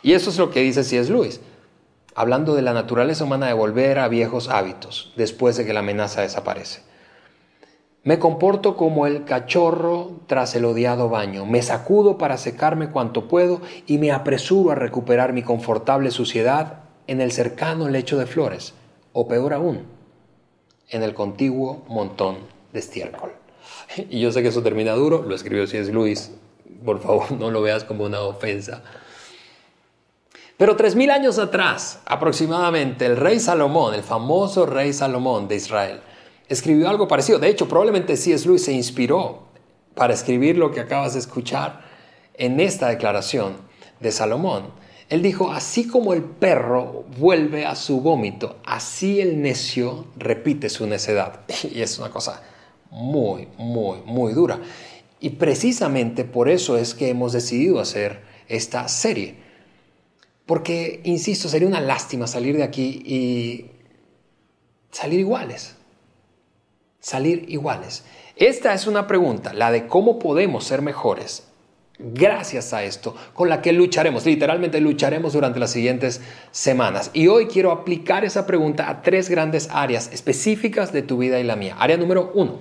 Y 0.02 0.12
eso 0.12 0.28
es 0.28 0.36
lo 0.36 0.50
que 0.50 0.60
dice 0.60 0.84
C.S. 0.84 1.10
Lewis, 1.10 1.40
hablando 2.14 2.54
de 2.54 2.60
la 2.60 2.74
naturaleza 2.74 3.24
humana 3.24 3.46
de 3.46 3.54
volver 3.54 3.98
a 3.98 4.08
viejos 4.08 4.50
hábitos 4.50 5.14
después 5.16 5.56
de 5.56 5.64
que 5.64 5.72
la 5.72 5.80
amenaza 5.80 6.20
desaparece. 6.20 6.82
Me 8.08 8.18
comporto 8.18 8.74
como 8.74 9.06
el 9.06 9.26
cachorro 9.26 10.12
tras 10.26 10.54
el 10.54 10.64
odiado 10.64 11.10
baño. 11.10 11.44
Me 11.44 11.60
sacudo 11.60 12.16
para 12.16 12.38
secarme 12.38 12.88
cuanto 12.88 13.28
puedo 13.28 13.60
y 13.86 13.98
me 13.98 14.12
apresuro 14.12 14.70
a 14.70 14.74
recuperar 14.74 15.34
mi 15.34 15.42
confortable 15.42 16.10
suciedad 16.10 16.84
en 17.06 17.20
el 17.20 17.32
cercano 17.32 17.86
lecho 17.90 18.16
de 18.16 18.24
flores, 18.24 18.72
o 19.12 19.28
peor 19.28 19.52
aún, 19.52 19.82
en 20.88 21.02
el 21.02 21.12
contiguo 21.12 21.84
montón 21.86 22.38
de 22.72 22.78
estiércol. 22.78 23.32
Y 24.08 24.20
yo 24.20 24.32
sé 24.32 24.40
que 24.40 24.48
eso 24.48 24.62
termina 24.62 24.92
duro, 24.92 25.22
lo 25.22 25.34
escribió 25.34 25.66
C.S. 25.66 25.92
Luis, 25.92 26.30
por 26.86 27.00
favor 27.00 27.30
no 27.38 27.50
lo 27.50 27.60
veas 27.60 27.84
como 27.84 28.04
una 28.04 28.22
ofensa. 28.22 28.82
Pero 30.56 30.76
tres 30.76 30.96
mil 30.96 31.10
años 31.10 31.38
atrás, 31.38 32.00
aproximadamente, 32.06 33.04
el 33.04 33.18
rey 33.18 33.38
Salomón, 33.38 33.92
el 33.92 34.02
famoso 34.02 34.64
rey 34.64 34.94
Salomón 34.94 35.46
de 35.46 35.56
Israel, 35.56 36.00
escribió 36.48 36.88
algo 36.88 37.08
parecido. 37.08 37.38
De 37.38 37.48
hecho, 37.48 37.68
probablemente 37.68 38.16
C.S. 38.16 38.46
Lewis 38.46 38.64
se 38.64 38.72
inspiró 38.72 39.44
para 39.94 40.14
escribir 40.14 40.56
lo 40.56 40.70
que 40.70 40.80
acabas 40.80 41.14
de 41.14 41.20
escuchar 41.20 41.82
en 42.34 42.60
esta 42.60 42.88
declaración 42.88 43.56
de 44.00 44.12
Salomón. 44.12 44.70
Él 45.08 45.22
dijo, 45.22 45.52
así 45.52 45.86
como 45.86 46.12
el 46.12 46.22
perro 46.22 47.04
vuelve 47.18 47.64
a 47.64 47.74
su 47.74 48.00
vómito, 48.00 48.56
así 48.64 49.20
el 49.20 49.40
necio 49.40 50.06
repite 50.16 50.68
su 50.68 50.86
necedad. 50.86 51.40
Y 51.74 51.80
es 51.80 51.98
una 51.98 52.10
cosa 52.10 52.42
muy, 52.90 53.48
muy, 53.56 53.98
muy 54.04 54.32
dura. 54.32 54.60
Y 55.20 55.30
precisamente 55.30 56.24
por 56.24 56.48
eso 56.48 56.78
es 56.78 56.94
que 56.94 57.08
hemos 57.08 57.32
decidido 57.32 57.80
hacer 57.80 58.20
esta 58.48 58.86
serie. 58.88 59.36
Porque, 60.46 61.00
insisto, 61.04 61.48
sería 61.48 61.68
una 61.68 61.80
lástima 61.80 62.26
salir 62.26 62.56
de 62.56 62.62
aquí 62.62 63.02
y 63.04 63.70
salir 64.90 65.20
iguales 65.20 65.77
salir 67.00 67.44
iguales? 67.48 68.04
Esta 68.36 68.74
es 68.74 68.86
una 68.86 69.06
pregunta, 69.06 69.52
la 69.52 69.70
de 69.70 69.86
cómo 69.86 70.18
podemos 70.18 70.64
ser 70.64 70.82
mejores 70.82 71.44
gracias 71.98 72.72
a 72.72 72.84
esto, 72.84 73.16
con 73.34 73.48
la 73.48 73.60
que 73.60 73.72
lucharemos, 73.72 74.24
literalmente 74.24 74.80
lucharemos 74.80 75.32
durante 75.32 75.58
las 75.58 75.72
siguientes 75.72 76.20
semanas. 76.52 77.10
Y 77.12 77.26
hoy 77.26 77.46
quiero 77.46 77.72
aplicar 77.72 78.24
esa 78.24 78.46
pregunta 78.46 78.88
a 78.88 79.02
tres 79.02 79.28
grandes 79.28 79.68
áreas 79.72 80.10
específicas 80.12 80.92
de 80.92 81.02
tu 81.02 81.18
vida 81.18 81.40
y 81.40 81.44
la 81.44 81.56
mía. 81.56 81.76
Área 81.78 81.96
número 81.96 82.30
uno, 82.34 82.60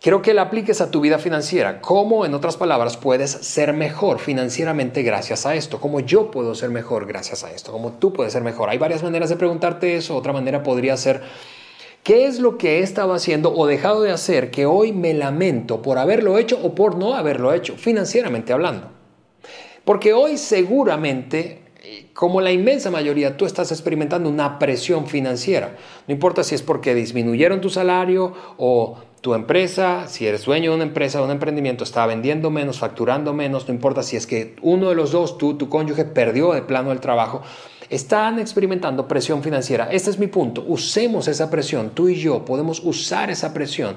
Quiero 0.00 0.22
que 0.22 0.32
la 0.32 0.42
apliques 0.42 0.80
a 0.80 0.92
tu 0.92 1.00
vida 1.00 1.18
financiera. 1.18 1.80
¿Cómo, 1.80 2.24
en 2.24 2.32
otras 2.32 2.56
palabras, 2.56 2.96
puedes 2.96 3.32
ser 3.32 3.72
mejor 3.72 4.20
financieramente 4.20 5.02
gracias 5.02 5.44
a 5.44 5.56
esto? 5.56 5.80
¿Cómo 5.80 5.98
yo 5.98 6.30
puedo 6.30 6.54
ser 6.54 6.70
mejor 6.70 7.04
gracias 7.04 7.42
a 7.42 7.50
esto? 7.50 7.72
¿Cómo 7.72 7.94
tú 7.94 8.12
puedes 8.12 8.32
ser 8.32 8.44
mejor? 8.44 8.68
Hay 8.70 8.78
varias 8.78 9.02
maneras 9.02 9.28
de 9.28 9.34
preguntarte 9.34 9.96
eso. 9.96 10.14
Otra 10.14 10.32
manera 10.32 10.62
podría 10.62 10.96
ser, 10.96 11.22
¿qué 12.02 12.26
es 12.26 12.40
lo 12.40 12.58
que 12.58 12.78
he 12.78 12.82
estado 12.82 13.12
haciendo 13.14 13.54
o 13.54 13.66
dejado 13.66 14.02
de 14.02 14.10
hacer 14.10 14.50
que 14.50 14.66
hoy 14.66 14.92
me 14.92 15.14
lamento 15.14 15.82
por 15.82 15.98
haberlo 15.98 16.38
hecho 16.38 16.58
o 16.62 16.74
por 16.74 16.96
no 16.96 17.14
haberlo 17.14 17.52
hecho, 17.52 17.76
financieramente 17.76 18.52
hablando? 18.52 18.90
Porque 19.84 20.12
hoy 20.12 20.36
seguramente 20.36 21.62
como 22.12 22.40
la 22.40 22.52
inmensa 22.52 22.90
mayoría, 22.90 23.36
tú 23.36 23.46
estás 23.46 23.70
experimentando 23.70 24.28
una 24.28 24.58
presión 24.58 25.06
financiera. 25.06 25.76
No 26.06 26.14
importa 26.14 26.42
si 26.42 26.54
es 26.54 26.62
porque 26.62 26.94
disminuyeron 26.94 27.60
tu 27.60 27.70
salario 27.70 28.32
o 28.56 28.98
tu 29.20 29.34
empresa, 29.34 30.06
si 30.08 30.26
eres 30.26 30.44
dueño 30.44 30.70
de 30.70 30.76
una 30.76 30.84
empresa 30.84 31.20
o 31.20 31.24
un 31.24 31.30
emprendimiento, 31.30 31.84
está 31.84 32.06
vendiendo 32.06 32.50
menos, 32.50 32.78
facturando 32.78 33.32
menos, 33.32 33.66
no 33.68 33.74
importa 33.74 34.02
si 34.02 34.16
es 34.16 34.26
que 34.26 34.56
uno 34.62 34.88
de 34.88 34.94
los 34.94 35.12
dos, 35.12 35.38
tú, 35.38 35.54
tu 35.54 35.68
cónyuge, 35.68 36.04
perdió 36.04 36.52
de 36.52 36.62
plano 36.62 36.92
el 36.92 37.00
trabajo, 37.00 37.42
están 37.90 38.38
experimentando 38.38 39.08
presión 39.08 39.42
financiera. 39.42 39.88
Este 39.90 40.10
es 40.10 40.18
mi 40.18 40.26
punto. 40.26 40.64
Usemos 40.66 41.28
esa 41.28 41.50
presión. 41.50 41.90
Tú 41.90 42.08
y 42.08 42.16
yo 42.16 42.44
podemos 42.44 42.80
usar 42.84 43.30
esa 43.30 43.54
presión 43.54 43.96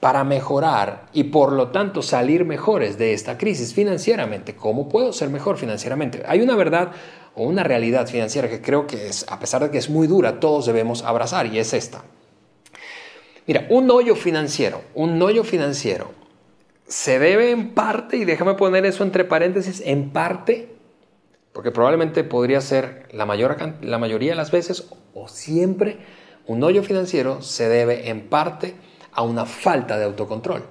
para 0.00 0.24
mejorar 0.24 1.06
y 1.12 1.24
por 1.24 1.52
lo 1.52 1.68
tanto 1.68 2.02
salir 2.02 2.44
mejores 2.44 2.96
de 2.98 3.12
esta 3.12 3.36
crisis 3.36 3.74
financieramente. 3.74 4.56
¿Cómo 4.56 4.88
puedo 4.88 5.12
ser 5.12 5.28
mejor 5.28 5.58
financieramente? 5.58 6.22
Hay 6.26 6.40
una 6.40 6.56
verdad 6.56 6.92
o 7.34 7.44
una 7.44 7.62
realidad 7.62 8.06
financiera 8.08 8.48
que 8.48 8.60
creo 8.60 8.86
que 8.86 9.08
es, 9.08 9.26
a 9.28 9.38
pesar 9.38 9.62
de 9.62 9.70
que 9.70 9.78
es 9.78 9.90
muy 9.90 10.06
dura, 10.06 10.40
todos 10.40 10.66
debemos 10.66 11.02
abrazar 11.02 11.46
y 11.46 11.58
es 11.58 11.74
esta. 11.74 12.02
Mira, 13.46 13.66
un 13.68 13.90
hoyo 13.90 14.14
financiero, 14.14 14.82
un 14.94 15.20
hoyo 15.20 15.44
financiero 15.44 16.20
se 16.90 17.20
debe 17.20 17.52
en 17.52 17.70
parte, 17.72 18.16
y 18.16 18.24
déjame 18.24 18.54
poner 18.54 18.84
eso 18.84 19.04
entre 19.04 19.24
paréntesis, 19.24 19.80
en 19.86 20.10
parte, 20.10 20.74
porque 21.60 21.72
probablemente 21.72 22.24
podría 22.24 22.62
ser 22.62 23.06
la, 23.12 23.26
mayor, 23.26 23.74
la 23.82 23.98
mayoría 23.98 24.30
de 24.30 24.36
las 24.36 24.50
veces 24.50 24.86
o 25.12 25.28
siempre, 25.28 25.98
un 26.46 26.64
hoyo 26.64 26.82
financiero 26.82 27.42
se 27.42 27.68
debe 27.68 28.08
en 28.08 28.30
parte 28.30 28.76
a 29.12 29.20
una 29.20 29.44
falta 29.44 29.98
de 29.98 30.06
autocontrol. 30.06 30.64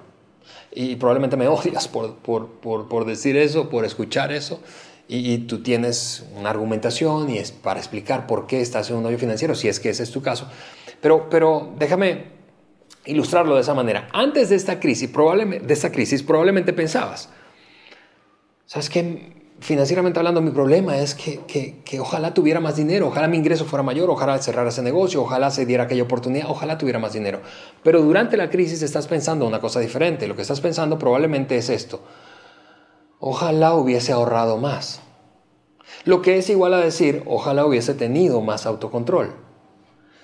Y 0.72 0.96
probablemente 0.96 1.36
me 1.36 1.46
odias 1.48 1.86
por, 1.86 2.16
por, 2.16 3.04
decir 3.04 3.36
eso, 3.36 3.68
por 3.68 3.84
escuchar 3.84 4.32
eso, 4.32 4.62
y, 5.06 5.38
tú 5.38 5.62
tienes 5.62 6.24
una 6.36 6.50
argumentación 6.50 7.30
y 7.30 7.38
es 7.38 7.52
para 7.52 7.78
explicar 7.78 8.26
por 8.26 8.48
qué 8.48 8.60
estás 8.60 8.90
en 8.90 8.96
un 8.96 9.06
hoyo 9.06 9.18
financiero, 9.18 9.54
si 9.54 9.68
es 9.68 9.78
que 9.78 9.90
ese 9.90 10.02
es 10.02 10.10
tu 10.10 10.22
caso. 10.22 10.48
Pero, 11.00 11.30
pero 11.30 11.72
déjame 11.78 12.32
ilustrarlo 13.04 13.54
de 13.54 13.60
esa 13.60 13.74
manera. 13.74 14.08
Antes 14.12 14.48
de 14.48 14.56
esta 14.56 14.80
crisis, 14.80 15.08
probablemente, 15.08 15.64
de 15.64 15.72
esta 15.72 15.92
crisis, 15.92 16.24
probablemente 16.24 16.72
pensabas, 16.72 17.28
¿sabes 18.66 18.90
qué? 18.90 19.39
Financieramente 19.60 20.18
hablando, 20.18 20.40
mi 20.40 20.50
problema 20.50 20.98
es 20.98 21.14
que, 21.14 21.40
que, 21.84 22.00
ojalá 22.00 22.34
tuviera 22.34 22.60
más 22.60 22.76
dinero, 22.76 23.08
ojalá 23.08 23.28
mi 23.28 23.36
ingreso 23.36 23.64
fuera 23.64 23.82
mayor, 23.82 24.10
ojalá 24.10 24.38
cerrara 24.38 24.70
ese 24.70 24.82
negocio, 24.82 25.22
ojalá 25.22 25.50
se 25.50 25.66
diera 25.66 25.84
aquella 25.84 26.02
oportunidad, 26.02 26.50
ojalá 26.50 26.78
tuviera 26.78 26.98
más 26.98 27.12
dinero. 27.12 27.40
Pero 27.82 28.02
durante 28.02 28.36
la 28.36 28.50
crisis 28.50 28.82
estás 28.82 29.06
pensando 29.06 29.46
una 29.46 29.60
cosa 29.60 29.80
diferente. 29.80 30.26
Lo 30.26 30.34
que 30.36 30.42
estás 30.42 30.60
pensando 30.60 30.98
probablemente 30.98 31.56
es 31.56 31.68
esto. 31.68 32.02
Ojalá 33.18 33.74
hubiese 33.74 34.12
ahorrado 34.12 34.56
más. 34.56 35.00
Lo 36.04 36.22
que 36.22 36.38
es 36.38 36.48
igual 36.48 36.74
a 36.74 36.78
decir, 36.78 37.22
ojalá 37.26 37.66
hubiese 37.66 37.94
tenido 37.94 38.40
más 38.40 38.64
autocontrol. 38.64 39.34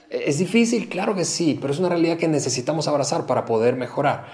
¿Es 0.09 0.39
difícil? 0.39 0.89
Claro 0.89 1.15
que 1.15 1.25
sí, 1.25 1.59
pero 1.61 1.73
es 1.73 1.79
una 1.79 1.89
realidad 1.89 2.17
que 2.17 2.29
necesitamos 2.29 2.89
abrazar 2.89 3.27
para 3.27 3.45
poder 3.45 3.77
mejorar. 3.77 4.27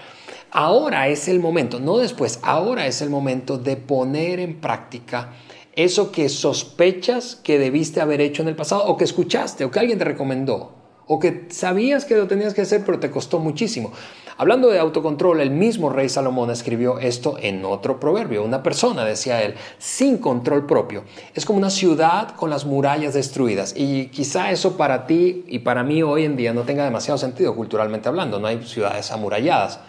Ahora 0.54 1.08
es 1.08 1.28
el 1.28 1.40
momento, 1.40 1.80
no 1.80 1.96
después, 1.96 2.38
ahora 2.42 2.86
es 2.86 3.00
el 3.00 3.08
momento 3.08 3.56
de 3.56 3.78
poner 3.78 4.38
en 4.38 4.60
práctica 4.60 5.32
eso 5.74 6.12
que 6.12 6.28
sospechas 6.28 7.36
que 7.36 7.58
debiste 7.58 8.02
haber 8.02 8.20
hecho 8.20 8.42
en 8.42 8.48
el 8.48 8.54
pasado 8.56 8.84
o 8.84 8.98
que 8.98 9.04
escuchaste 9.04 9.64
o 9.64 9.70
que 9.70 9.78
alguien 9.78 9.98
te 9.98 10.04
recomendó 10.04 10.74
o 11.06 11.18
que 11.18 11.46
sabías 11.48 12.04
que 12.04 12.16
lo 12.16 12.26
tenías 12.26 12.52
que 12.52 12.60
hacer 12.60 12.84
pero 12.84 13.00
te 13.00 13.10
costó 13.10 13.38
muchísimo. 13.38 13.92
Hablando 14.36 14.68
de 14.68 14.78
autocontrol, 14.78 15.40
el 15.40 15.50
mismo 15.50 15.88
rey 15.88 16.10
Salomón 16.10 16.50
escribió 16.50 16.98
esto 16.98 17.36
en 17.40 17.64
otro 17.64 17.98
proverbio. 17.98 18.44
Una 18.44 18.62
persona, 18.62 19.04
decía 19.04 19.42
él, 19.42 19.54
sin 19.78 20.18
control 20.18 20.66
propio, 20.66 21.04
es 21.34 21.46
como 21.46 21.58
una 21.58 21.70
ciudad 21.70 22.34
con 22.34 22.50
las 22.50 22.64
murallas 22.66 23.14
destruidas. 23.14 23.74
Y 23.76 24.06
quizá 24.06 24.50
eso 24.50 24.76
para 24.76 25.06
ti 25.06 25.44
y 25.48 25.60
para 25.60 25.82
mí 25.82 26.02
hoy 26.02 26.24
en 26.24 26.36
día 26.36 26.52
no 26.52 26.62
tenga 26.62 26.84
demasiado 26.84 27.18
sentido 27.18 27.54
culturalmente 27.54 28.08
hablando. 28.08 28.38
No 28.38 28.48
hay 28.48 28.62
ciudades 28.64 29.12
amuralladas. 29.12 29.80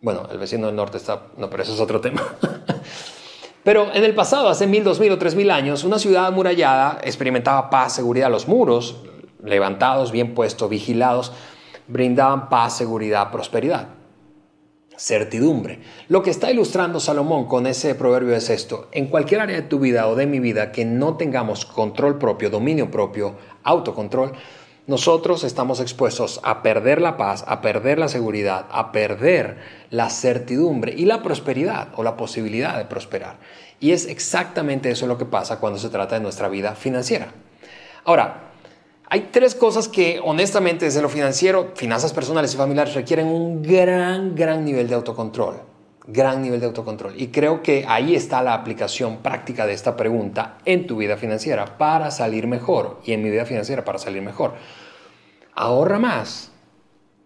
Bueno, 0.00 0.28
el 0.30 0.38
vecino 0.38 0.66
del 0.66 0.76
norte 0.76 0.96
está... 0.96 1.22
No, 1.36 1.50
pero 1.50 1.62
eso 1.62 1.74
es 1.74 1.80
otro 1.80 2.00
tema. 2.00 2.22
Pero 3.64 3.92
en 3.92 4.02
el 4.02 4.14
pasado, 4.14 4.48
hace 4.48 4.66
mil, 4.66 4.82
dos 4.82 4.98
mil 4.98 5.12
o 5.12 5.18
tres 5.18 5.34
mil 5.34 5.50
años, 5.50 5.84
una 5.84 5.98
ciudad 5.98 6.24
amurallada 6.24 7.00
experimentaba 7.02 7.68
paz, 7.68 7.92
seguridad. 7.92 8.30
Los 8.30 8.48
muros, 8.48 9.02
levantados, 9.44 10.10
bien 10.10 10.32
puestos, 10.34 10.70
vigilados, 10.70 11.32
brindaban 11.86 12.48
paz, 12.48 12.76
seguridad, 12.76 13.30
prosperidad, 13.30 13.88
certidumbre. 14.96 15.80
Lo 16.08 16.22
que 16.22 16.30
está 16.30 16.50
ilustrando 16.50 16.98
Salomón 16.98 17.46
con 17.46 17.66
ese 17.66 17.94
proverbio 17.94 18.34
es 18.34 18.48
esto. 18.48 18.88
En 18.92 19.08
cualquier 19.08 19.40
área 19.40 19.56
de 19.56 19.68
tu 19.68 19.80
vida 19.80 20.08
o 20.08 20.14
de 20.14 20.26
mi 20.26 20.40
vida 20.40 20.72
que 20.72 20.84
no 20.84 21.16
tengamos 21.16 21.66
control 21.66 22.18
propio, 22.18 22.48
dominio 22.48 22.90
propio, 22.90 23.36
autocontrol, 23.64 24.32
nosotros 24.88 25.44
estamos 25.44 25.80
expuestos 25.80 26.40
a 26.42 26.62
perder 26.62 27.00
la 27.00 27.16
paz, 27.16 27.44
a 27.46 27.60
perder 27.60 27.98
la 27.98 28.08
seguridad, 28.08 28.66
a 28.70 28.90
perder 28.90 29.58
la 29.90 30.08
certidumbre 30.08 30.94
y 30.96 31.04
la 31.04 31.22
prosperidad 31.22 31.88
o 31.94 32.02
la 32.02 32.16
posibilidad 32.16 32.76
de 32.76 32.86
prosperar. 32.86 33.36
Y 33.80 33.92
es 33.92 34.06
exactamente 34.06 34.90
eso 34.90 35.06
lo 35.06 35.18
que 35.18 35.26
pasa 35.26 35.60
cuando 35.60 35.78
se 35.78 35.90
trata 35.90 36.16
de 36.16 36.22
nuestra 36.22 36.48
vida 36.48 36.74
financiera. 36.74 37.28
Ahora, 38.04 38.50
hay 39.10 39.28
tres 39.30 39.54
cosas 39.54 39.88
que 39.88 40.20
honestamente 40.24 40.86
desde 40.86 41.02
lo 41.02 41.10
financiero, 41.10 41.72
finanzas 41.74 42.14
personales 42.14 42.54
y 42.54 42.56
familiares 42.56 42.94
requieren 42.94 43.26
un 43.26 43.62
gran, 43.62 44.34
gran 44.34 44.64
nivel 44.64 44.88
de 44.88 44.94
autocontrol 44.94 45.77
gran 46.08 46.42
nivel 46.42 46.58
de 46.58 46.66
autocontrol. 46.66 47.20
Y 47.20 47.28
creo 47.28 47.62
que 47.62 47.84
ahí 47.86 48.14
está 48.14 48.42
la 48.42 48.54
aplicación 48.54 49.18
práctica 49.18 49.66
de 49.66 49.74
esta 49.74 49.96
pregunta 49.96 50.58
en 50.64 50.86
tu 50.86 50.96
vida 50.96 51.16
financiera 51.16 51.78
para 51.78 52.10
salir 52.10 52.46
mejor 52.46 53.00
y 53.04 53.12
en 53.12 53.22
mi 53.22 53.30
vida 53.30 53.44
financiera 53.44 53.84
para 53.84 53.98
salir 53.98 54.22
mejor. 54.22 54.54
Ahorra 55.54 55.98
más, 55.98 56.50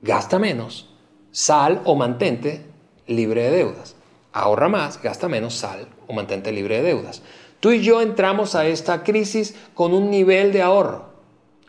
gasta 0.03 0.39
menos, 0.39 0.91
sal 1.31 1.81
o 1.85 1.95
mantente 1.95 2.67
libre 3.07 3.45
de 3.45 3.51
deudas. 3.59 3.95
Ahorra 4.33 4.69
más, 4.69 5.01
gasta 5.01 5.29
menos, 5.29 5.55
sal 5.55 5.87
o 6.09 6.12
mantente 6.12 6.51
libre 6.51 6.77
de 6.77 6.83
deudas. 6.83 7.23
Tú 7.61 7.71
y 7.71 7.83
yo 7.83 8.03
entramos 8.03 8.57
a 8.57 8.67
esta 8.67 9.05
crisis 9.05 9.55
con 9.75 9.95
un 9.95 10.11
nivel 10.11 10.53
de 10.53 10.62
ahorro, 10.62 11.11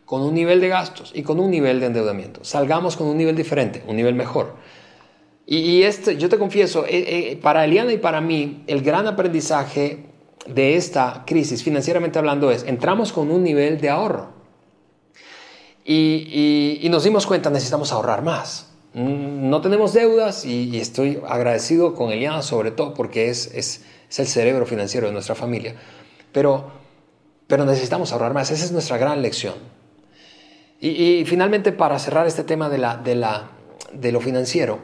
con 0.05 0.23
un 0.23 0.33
nivel 0.33 0.59
de 0.61 0.69
gastos 0.69 1.11
y 1.13 1.21
con 1.21 1.39
un 1.39 1.51
nivel 1.51 1.79
de 1.79 1.85
endeudamiento. 1.87 2.43
Salgamos 2.43 2.97
con 2.97 3.05
un 3.05 3.17
nivel 3.17 3.35
diferente, 3.35 3.83
un 3.87 3.97
nivel 3.97 4.15
mejor. 4.15 4.55
Y, 5.45 5.83
este, 5.83 6.17
yo 6.17 6.29
te 6.29 6.37
confieso, 6.37 6.85
eh, 6.85 7.31
eh, 7.31 7.39
para 7.41 7.65
Eliana 7.65 7.91
y 7.91 7.97
para 7.97 8.21
mí, 8.21 8.63
el 8.67 8.81
gran 8.81 9.07
aprendizaje 9.07 10.05
de 10.47 10.75
esta 10.75 11.23
crisis, 11.25 11.63
financieramente 11.63 12.17
hablando, 12.17 12.49
es, 12.49 12.63
entramos 12.63 13.11
con 13.11 13.29
un 13.29 13.43
nivel 13.43 13.79
de 13.81 13.89
ahorro. 13.89 14.29
Y, 15.85 16.87
nos 16.89 17.03
dimos 17.03 17.25
cuenta, 17.25 17.49
necesitamos 17.49 17.91
ahorrar 17.91 18.23
más. 18.23 18.71
Mm, 18.93 19.49
no 19.49 19.59
tenemos 19.59 19.93
deudas 19.93 20.45
y, 20.45 20.79
estoy 20.79 21.19
agradecido 21.27 21.93
con 21.93 22.11
Eliana 22.11 22.41
sobre 22.41 22.71
todo 22.71 22.93
porque 22.93 23.29
es, 23.29 23.47
es, 23.53 23.83
es, 24.09 24.19
el 24.19 24.27
cerebro 24.27 24.65
financiero 24.65 25.07
de 25.07 25.13
nuestra 25.13 25.35
familia. 25.35 25.75
Pero, 26.31 26.71
pero 27.47 27.65
necesitamos 27.65 28.13
ahorrar 28.13 28.33
más, 28.33 28.49
esa 28.49 28.63
es 28.63 28.71
nuestra 28.71 28.97
gran 28.97 29.21
lección. 29.21 29.55
Y, 30.79 31.23
finalmente, 31.25 31.71
para 31.71 31.97
cerrar 31.97 32.27
este 32.27 32.43
tema 32.43 32.69
de, 32.69 32.77
la, 32.77 32.97
de, 32.97 33.15
la, 33.15 33.51
de 33.93 34.11
lo 34.11 34.19
financiero, 34.19 34.79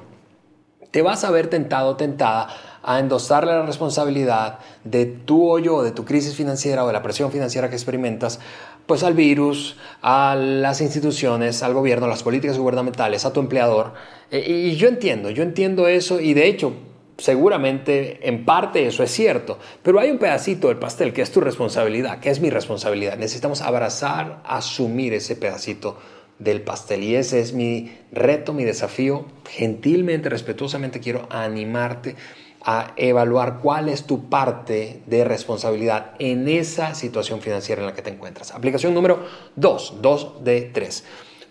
te 0.91 1.01
vas 1.01 1.24
a 1.24 1.31
ver 1.31 1.48
tentado 1.48 1.96
tentada 1.96 2.48
a 2.81 3.00
endosarle 3.00 3.51
la 3.51 3.65
responsabilidad 3.65 4.60
de 4.84 5.05
tu 5.05 5.48
hoyo 5.48 5.75
o 5.75 5.84
de 5.84 5.91
tu 5.91 6.05
crisis 6.05 6.36
financiera 6.36 6.84
o 6.84 6.88
de 6.88 6.93
la 6.93 7.03
presión 7.03 7.31
financiera 7.31 7.69
que 7.69 7.75
experimentas, 7.75 8.39
pues 8.86 9.03
al 9.03 9.13
virus, 9.13 9.77
a 10.01 10.36
las 10.36 10.81
instituciones, 10.81 11.62
al 11.62 11.74
gobierno, 11.74 12.05
a 12.05 12.10
las 12.10 12.24
políticas 12.24 12.58
gubernamentales, 12.58 13.25
a 13.25 13.34
tu 13.34 13.39
empleador. 13.39 13.93
E, 14.31 14.39
y 14.50 14.75
yo 14.77 14.88
entiendo, 14.88 15.29
yo 15.29 15.43
entiendo 15.43 15.88
eso 15.88 16.19
y 16.19 16.34
de 16.34 16.48
hecho 16.48 16.74
seguramente 17.17 18.27
en 18.27 18.46
parte 18.46 18.88
eso 18.88 19.03
es 19.03 19.12
cierto, 19.12 19.60
pero 19.84 20.00
hay 20.00 20.10
un 20.10 20.17
pedacito 20.17 20.69
del 20.69 20.77
pastel 20.77 21.13
que 21.13 21.22
es 21.22 21.31
tu 21.31 21.41
responsabilidad, 21.41 22.19
que 22.19 22.29
es 22.29 22.39
mi 22.39 22.50
responsabilidad. 22.50 23.17
Necesitamos 23.17 23.62
abrazar, 23.62 24.41
asumir 24.46 25.13
ese 25.13 25.36
pedacito 25.36 25.98
del 26.39 26.62
pastel. 26.62 27.03
Y 27.03 27.15
ese 27.15 27.39
es 27.39 27.53
mi 27.53 27.91
reto, 28.12 28.53
mi 28.53 28.63
desafío. 28.63 29.25
Gentilmente, 29.50 30.29
respetuosamente 30.29 31.00
quiero 31.00 31.27
animarte 31.29 32.15
a 32.62 32.93
evaluar 32.98 33.60
cuál 33.62 33.88
es 33.89 34.05
tu 34.05 34.29
parte 34.29 35.01
de 35.05 35.24
responsabilidad 35.24 36.13
en 36.19 36.48
esa 36.48 36.93
situación 36.96 37.41
financiera 37.41 37.81
en 37.81 37.88
la 37.88 37.93
que 37.93 38.01
te 38.01 38.10
encuentras. 38.10 38.51
Aplicación 38.51 38.93
número 38.93 39.25
2, 39.55 39.98
2 40.01 40.43
de 40.43 40.62
3. 40.62 41.03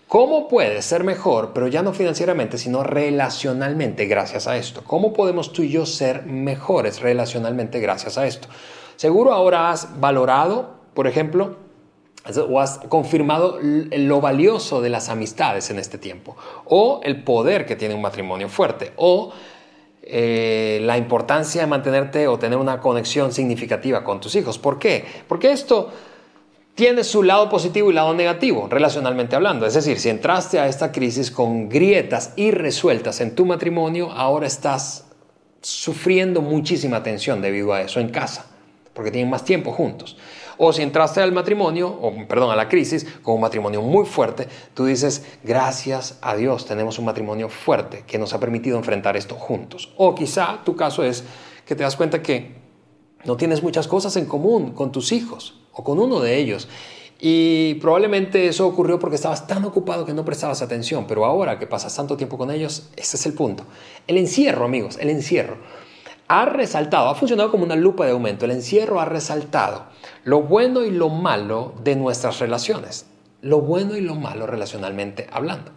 ¿Cómo 0.07 0.47
puedes 0.47 0.85
ser 0.85 1.03
mejor, 1.03 1.51
pero 1.53 1.67
ya 1.67 1.83
no 1.83 1.93
financieramente, 1.93 2.57
sino 2.57 2.83
relacionalmente 2.83 4.05
gracias 4.07 4.47
a 4.47 4.57
esto? 4.57 4.83
¿Cómo 4.83 5.13
podemos 5.13 5.53
tú 5.53 5.61
y 5.61 5.69
yo 5.69 5.85
ser 5.85 6.25
mejores 6.25 6.99
relacionalmente 6.99 7.79
gracias 7.79 8.17
a 8.17 8.25
esto? 8.25 8.47
Seguro 8.95 9.33
ahora 9.33 9.69
has 9.69 9.99
valorado, 9.99 10.79
por 10.95 11.05
ejemplo, 11.05 11.57
o 12.47 12.59
has 12.59 12.79
confirmado 12.89 13.59
lo 13.61 14.21
valioso 14.21 14.81
de 14.81 14.89
las 14.89 15.09
amistades 15.09 15.69
en 15.69 15.79
este 15.79 15.97
tiempo, 15.97 16.35
o 16.65 16.99
el 17.03 17.23
poder 17.23 17.65
que 17.65 17.75
tiene 17.75 17.95
un 17.95 18.01
matrimonio 18.01 18.49
fuerte, 18.49 18.91
o 18.97 19.31
eh, 20.03 20.79
la 20.83 20.97
importancia 20.97 21.61
de 21.61 21.67
mantenerte 21.67 22.27
o 22.27 22.39
tener 22.39 22.57
una 22.57 22.79
conexión 22.79 23.31
significativa 23.31 24.03
con 24.03 24.19
tus 24.19 24.35
hijos. 24.35 24.57
¿Por 24.57 24.79
qué? 24.79 25.05
Porque 25.27 25.51
esto 25.51 25.91
tiene 26.73 27.03
su 27.03 27.23
lado 27.23 27.49
positivo 27.49 27.91
y 27.91 27.93
lado 27.93 28.13
negativo, 28.13 28.67
relacionalmente 28.69 29.35
hablando. 29.35 29.65
Es 29.65 29.73
decir, 29.73 29.99
si 29.99 30.09
entraste 30.09 30.59
a 30.59 30.67
esta 30.67 30.91
crisis 30.91 31.29
con 31.29 31.69
grietas 31.69 32.33
irresueltas 32.37 33.21
en 33.21 33.35
tu 33.35 33.45
matrimonio, 33.45 34.11
ahora 34.11 34.47
estás 34.47 35.05
sufriendo 35.61 36.41
muchísima 36.41 37.03
tensión 37.03 37.41
debido 37.41 37.73
a 37.73 37.81
eso 37.81 37.99
en 37.99 38.09
casa, 38.09 38.45
porque 38.93 39.11
tienen 39.11 39.29
más 39.29 39.43
tiempo 39.43 39.73
juntos. 39.73 40.17
O 40.61 40.73
si 40.73 40.81
entraste 40.81 41.21
al 41.21 41.31
matrimonio, 41.31 41.87
o 41.87 42.13
perdón, 42.27 42.51
a 42.51 42.55
la 42.57 42.67
crisis, 42.67 43.05
con 43.23 43.35
un 43.35 43.41
matrimonio 43.41 43.81
muy 43.81 44.05
fuerte, 44.05 44.45
tú 44.73 44.83
dices, 44.83 45.23
gracias 45.41 46.19
a 46.21 46.35
Dios 46.35 46.65
tenemos 46.65 46.99
un 46.99 47.05
matrimonio 47.05 47.47
fuerte 47.47 48.03
que 48.05 48.17
nos 48.17 48.33
ha 48.33 48.41
permitido 48.41 48.77
enfrentar 48.77 49.15
esto 49.15 49.35
juntos. 49.35 49.93
O 49.95 50.13
quizá 50.13 50.59
tu 50.65 50.75
caso 50.75 51.01
es 51.01 51.23
que 51.65 51.75
te 51.75 51.83
das 51.83 51.95
cuenta 51.95 52.21
que 52.21 52.57
no 53.23 53.37
tienes 53.37 53.63
muchas 53.63 53.87
cosas 53.87 54.17
en 54.17 54.25
común 54.25 54.71
con 54.71 54.91
tus 54.91 55.13
hijos 55.13 55.61
o 55.71 55.85
con 55.85 55.97
uno 55.97 56.19
de 56.19 56.37
ellos. 56.37 56.67
Y 57.21 57.75
probablemente 57.75 58.45
eso 58.47 58.67
ocurrió 58.67 58.99
porque 58.99 59.15
estabas 59.15 59.47
tan 59.47 59.63
ocupado 59.63 60.05
que 60.05 60.13
no 60.13 60.25
prestabas 60.25 60.61
atención, 60.61 61.05
pero 61.07 61.23
ahora 61.23 61.57
que 61.57 61.67
pasas 61.67 61.95
tanto 61.95 62.17
tiempo 62.17 62.37
con 62.37 62.51
ellos, 62.51 62.89
ese 62.97 63.15
es 63.15 63.25
el 63.25 63.33
punto. 63.33 63.63
El 64.07 64.17
encierro, 64.17 64.65
amigos, 64.65 64.97
el 64.99 65.09
encierro 65.09 65.55
ha 66.29 66.45
resaltado, 66.45 67.09
ha 67.09 67.15
funcionado 67.15 67.51
como 67.51 67.63
una 67.63 67.75
lupa 67.75 68.05
de 68.05 68.11
aumento, 68.11 68.45
el 68.45 68.51
encierro 68.51 69.01
ha 69.01 69.05
resaltado 69.05 69.87
lo 70.23 70.43
bueno 70.43 70.83
y 70.83 70.91
lo 70.91 71.09
malo 71.09 71.73
de 71.83 71.95
nuestras 71.95 72.39
relaciones, 72.39 73.07
lo 73.41 73.61
bueno 73.61 73.97
y 73.97 74.01
lo 74.01 74.15
malo 74.15 74.45
relacionalmente 74.45 75.27
hablando. 75.31 75.71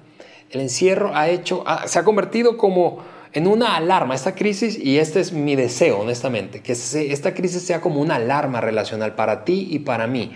El 0.50 0.60
encierro 0.60 1.12
ha 1.14 1.30
hecho, 1.30 1.64
se 1.86 1.98
ha 1.98 2.04
convertido 2.04 2.58
como 2.58 2.98
en 3.32 3.46
una 3.46 3.76
alarma, 3.76 4.14
esta 4.14 4.34
crisis, 4.34 4.78
y 4.78 4.98
este 4.98 5.20
es 5.20 5.32
mi 5.32 5.56
deseo, 5.56 6.00
honestamente, 6.00 6.60
que 6.60 6.72
esta 6.72 7.32
crisis 7.32 7.62
sea 7.62 7.80
como 7.80 8.02
una 8.02 8.16
alarma 8.16 8.60
relacional 8.60 9.14
para 9.14 9.46
ti 9.46 9.68
y 9.70 9.78
para 9.78 10.06
mí, 10.06 10.32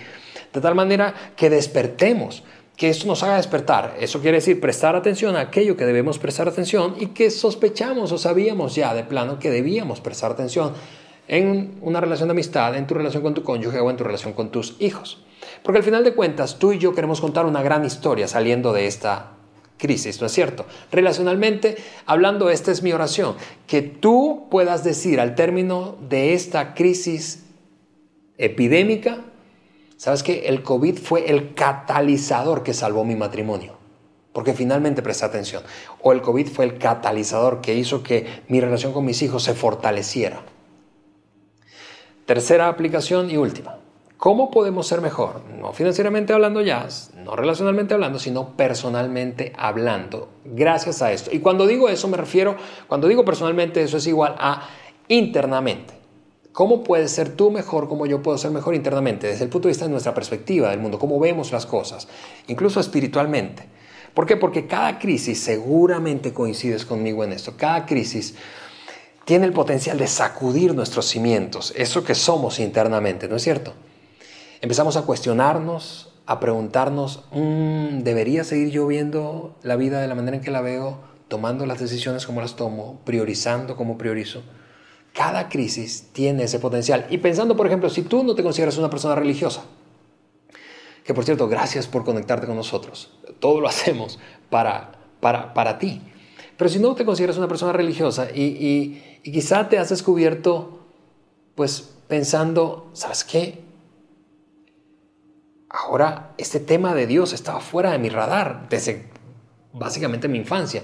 de 0.50 0.60
tal 0.62 0.74
manera 0.74 1.12
que 1.36 1.50
despertemos, 1.50 2.42
que 2.76 2.90
esto 2.90 3.06
nos 3.06 3.22
haga 3.22 3.36
despertar. 3.36 3.96
Eso 4.00 4.20
quiere 4.20 4.36
decir 4.36 4.60
prestar 4.60 4.96
atención 4.96 5.34
a 5.36 5.40
aquello 5.40 5.76
que 5.76 5.86
debemos 5.86 6.18
prestar 6.18 6.46
atención 6.46 6.94
y 6.98 7.06
que 7.08 7.30
sospechamos 7.30 8.12
o 8.12 8.18
sabíamos 8.18 8.74
ya 8.74 8.94
de 8.94 9.02
plano 9.02 9.38
que 9.38 9.50
debíamos 9.50 10.00
prestar 10.00 10.32
atención 10.32 10.72
en 11.28 11.78
una 11.80 12.00
relación 12.00 12.28
de 12.28 12.32
amistad, 12.32 12.76
en 12.76 12.86
tu 12.86 12.94
relación 12.94 13.22
con 13.22 13.34
tu 13.34 13.42
cónyuge 13.42 13.80
o 13.80 13.90
en 13.90 13.96
tu 13.96 14.04
relación 14.04 14.34
con 14.34 14.50
tus 14.50 14.76
hijos. 14.78 15.24
Porque 15.62 15.78
al 15.78 15.84
final 15.84 16.04
de 16.04 16.14
cuentas, 16.14 16.58
tú 16.58 16.72
y 16.72 16.78
yo 16.78 16.94
queremos 16.94 17.20
contar 17.20 17.46
una 17.46 17.62
gran 17.62 17.84
historia 17.84 18.28
saliendo 18.28 18.72
de 18.72 18.86
esta 18.86 19.32
crisis, 19.78 20.20
¿no 20.20 20.26
es 20.26 20.32
cierto? 20.32 20.66
Relacionalmente, 20.92 21.76
hablando, 22.06 22.50
esta 22.50 22.72
es 22.72 22.82
mi 22.82 22.92
oración, 22.92 23.36
que 23.66 23.82
tú 23.82 24.46
puedas 24.50 24.84
decir 24.84 25.20
al 25.20 25.34
término 25.34 25.96
de 26.08 26.34
esta 26.34 26.74
crisis 26.74 27.44
epidémica, 28.38 29.24
sabes 29.96 30.22
que 30.22 30.48
el 30.48 30.62
COVID 30.62 30.98
fue 30.98 31.30
el 31.30 31.54
catalizador 31.54 32.62
que 32.62 32.74
salvó 32.74 33.04
mi 33.04 33.16
matrimonio, 33.16 33.76
porque 34.32 34.52
finalmente 34.52 35.02
presté 35.02 35.24
atención, 35.24 35.62
o 36.02 36.12
el 36.12 36.22
COVID 36.22 36.48
fue 36.48 36.64
el 36.64 36.78
catalizador 36.78 37.60
que 37.60 37.74
hizo 37.74 38.02
que 38.02 38.42
mi 38.48 38.60
relación 38.60 38.92
con 38.92 39.04
mis 39.04 39.22
hijos 39.22 39.42
se 39.42 39.54
fortaleciera. 39.54 40.42
Tercera 42.26 42.68
aplicación 42.68 43.30
y 43.30 43.36
última. 43.36 43.78
¿Cómo 44.16 44.50
podemos 44.50 44.86
ser 44.86 45.02
mejor? 45.02 45.42
No 45.60 45.74
financieramente 45.74 46.32
hablando 46.32 46.62
ya, 46.62 46.88
no 47.22 47.36
relacionalmente 47.36 47.92
hablando, 47.92 48.18
sino 48.18 48.56
personalmente 48.56 49.52
hablando, 49.58 50.30
gracias 50.44 51.02
a 51.02 51.12
esto. 51.12 51.30
Y 51.32 51.40
cuando 51.40 51.66
digo 51.66 51.90
eso 51.90 52.08
me 52.08 52.16
refiero, 52.16 52.56
cuando 52.88 53.08
digo 53.08 53.24
personalmente, 53.26 53.82
eso 53.82 53.98
es 53.98 54.06
igual 54.06 54.34
a 54.38 54.68
internamente. 55.08 55.95
¿Cómo 56.56 56.82
puedes 56.82 57.10
ser 57.10 57.36
tú 57.36 57.50
mejor 57.50 57.86
como 57.86 58.06
yo 58.06 58.22
puedo 58.22 58.38
ser 58.38 58.50
mejor 58.50 58.74
internamente? 58.74 59.26
Desde 59.26 59.44
el 59.44 59.50
punto 59.50 59.68
de 59.68 59.72
vista 59.72 59.84
de 59.84 59.90
nuestra 59.90 60.14
perspectiva 60.14 60.70
del 60.70 60.80
mundo, 60.80 60.98
cómo 60.98 61.20
vemos 61.20 61.52
las 61.52 61.66
cosas, 61.66 62.08
incluso 62.46 62.80
espiritualmente. 62.80 63.64
¿Por 64.14 64.24
qué? 64.24 64.38
Porque 64.38 64.66
cada 64.66 64.98
crisis, 64.98 65.38
seguramente 65.38 66.32
coincides 66.32 66.86
conmigo 66.86 67.22
en 67.24 67.32
esto, 67.32 67.58
cada 67.58 67.84
crisis 67.84 68.36
tiene 69.26 69.44
el 69.44 69.52
potencial 69.52 69.98
de 69.98 70.06
sacudir 70.06 70.74
nuestros 70.74 71.04
cimientos, 71.04 71.74
eso 71.76 72.02
que 72.04 72.14
somos 72.14 72.58
internamente, 72.58 73.28
¿no 73.28 73.36
es 73.36 73.42
cierto? 73.42 73.74
empezamos 74.62 74.96
a 74.96 75.02
cuestionarnos, 75.02 76.08
a 76.24 76.40
preguntarnos, 76.40 77.22
mm, 77.32 77.98
¿debería 77.98 78.44
seguir 78.44 78.70
yo 78.70 78.86
viendo 78.86 79.54
la 79.62 79.76
vida 79.76 80.00
de 80.00 80.08
la 80.08 80.14
manera 80.14 80.38
en 80.38 80.42
que 80.42 80.50
la 80.50 80.62
veo, 80.62 81.00
tomando 81.28 81.66
las 81.66 81.80
decisiones 81.80 82.24
como 82.24 82.40
las 82.40 82.56
tomo, 82.56 82.98
priorizando 83.04 83.76
como 83.76 83.98
priorizo? 83.98 84.42
Cada 85.16 85.48
crisis 85.48 86.08
tiene 86.12 86.44
ese 86.44 86.58
potencial. 86.58 87.06
Y 87.08 87.18
pensando, 87.18 87.56
por 87.56 87.66
ejemplo, 87.66 87.88
si 87.88 88.02
tú 88.02 88.22
no 88.22 88.34
te 88.34 88.42
consideras 88.42 88.76
una 88.76 88.90
persona 88.90 89.14
religiosa, 89.14 89.64
que 91.04 91.14
por 91.14 91.24
cierto, 91.24 91.48
gracias 91.48 91.86
por 91.86 92.04
conectarte 92.04 92.46
con 92.46 92.56
nosotros, 92.56 93.16
todo 93.40 93.60
lo 93.60 93.68
hacemos 93.68 94.18
para, 94.50 94.92
para, 95.20 95.54
para 95.54 95.78
ti. 95.78 96.02
Pero 96.56 96.68
si 96.68 96.78
no 96.78 96.94
te 96.94 97.04
consideras 97.04 97.38
una 97.38 97.48
persona 97.48 97.72
religiosa 97.72 98.28
y, 98.34 98.42
y, 98.42 99.20
y 99.22 99.32
quizá 99.32 99.68
te 99.68 99.78
has 99.78 99.88
descubierto, 99.88 100.80
pues 101.54 101.94
pensando, 102.08 102.90
¿sabes 102.92 103.24
qué? 103.24 103.66
ahora 105.76 106.34
este 106.38 106.60
tema 106.60 106.94
de 106.94 107.06
Dios 107.06 107.32
estaba 107.32 107.60
fuera 107.60 107.92
de 107.92 107.98
mi 107.98 108.08
radar 108.08 108.68
desde 108.68 109.08
básicamente 109.72 110.28
mi 110.28 110.38
infancia 110.38 110.82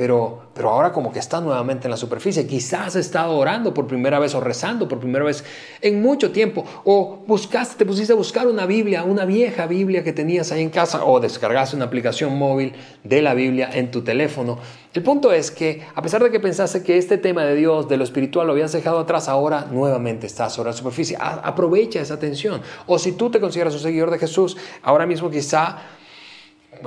pero, 0.00 0.44
pero 0.54 0.70
ahora 0.70 0.92
como 0.92 1.12
que 1.12 1.18
está 1.18 1.42
nuevamente 1.42 1.86
en 1.86 1.90
la 1.90 1.98
superficie. 1.98 2.46
Quizás 2.46 2.86
has 2.86 2.96
estado 2.96 3.36
orando 3.36 3.74
por 3.74 3.86
primera 3.86 4.18
vez 4.18 4.34
o 4.34 4.40
rezando 4.40 4.88
por 4.88 4.98
primera 4.98 5.26
vez 5.26 5.44
en 5.82 6.00
mucho 6.00 6.30
tiempo, 6.30 6.64
o 6.84 7.22
buscaste, 7.26 7.76
te 7.76 7.84
pusiste 7.84 8.14
a 8.14 8.16
buscar 8.16 8.46
una 8.46 8.64
Biblia, 8.64 9.04
una 9.04 9.26
vieja 9.26 9.66
Biblia 9.66 10.02
que 10.02 10.14
tenías 10.14 10.52
ahí 10.52 10.62
en 10.62 10.70
casa, 10.70 11.04
o 11.04 11.20
descargaste 11.20 11.76
una 11.76 11.84
aplicación 11.84 12.38
móvil 12.38 12.72
de 13.04 13.20
la 13.20 13.34
Biblia 13.34 13.68
en 13.74 13.90
tu 13.90 14.00
teléfono. 14.00 14.58
El 14.94 15.02
punto 15.02 15.32
es 15.32 15.50
que, 15.50 15.82
a 15.94 16.00
pesar 16.00 16.22
de 16.22 16.30
que 16.30 16.40
pensaste 16.40 16.82
que 16.82 16.96
este 16.96 17.18
tema 17.18 17.44
de 17.44 17.54
Dios, 17.54 17.86
de 17.86 17.98
lo 17.98 18.04
espiritual, 18.04 18.46
lo 18.46 18.54
habías 18.54 18.72
dejado 18.72 19.00
atrás, 19.00 19.28
ahora 19.28 19.66
nuevamente 19.70 20.26
estás 20.26 20.54
sobre 20.54 20.70
la 20.70 20.76
superficie. 20.76 21.18
aprovecha 21.20 22.00
esa 22.00 22.14
atención. 22.14 22.62
O 22.86 22.98
si 22.98 23.12
tú 23.12 23.30
te 23.30 23.38
consideras 23.38 23.74
un 23.74 23.80
seguidor 23.80 24.10
de 24.10 24.18
Jesús, 24.18 24.56
ahora 24.82 25.04
mismo 25.04 25.28
quizá 25.28 25.76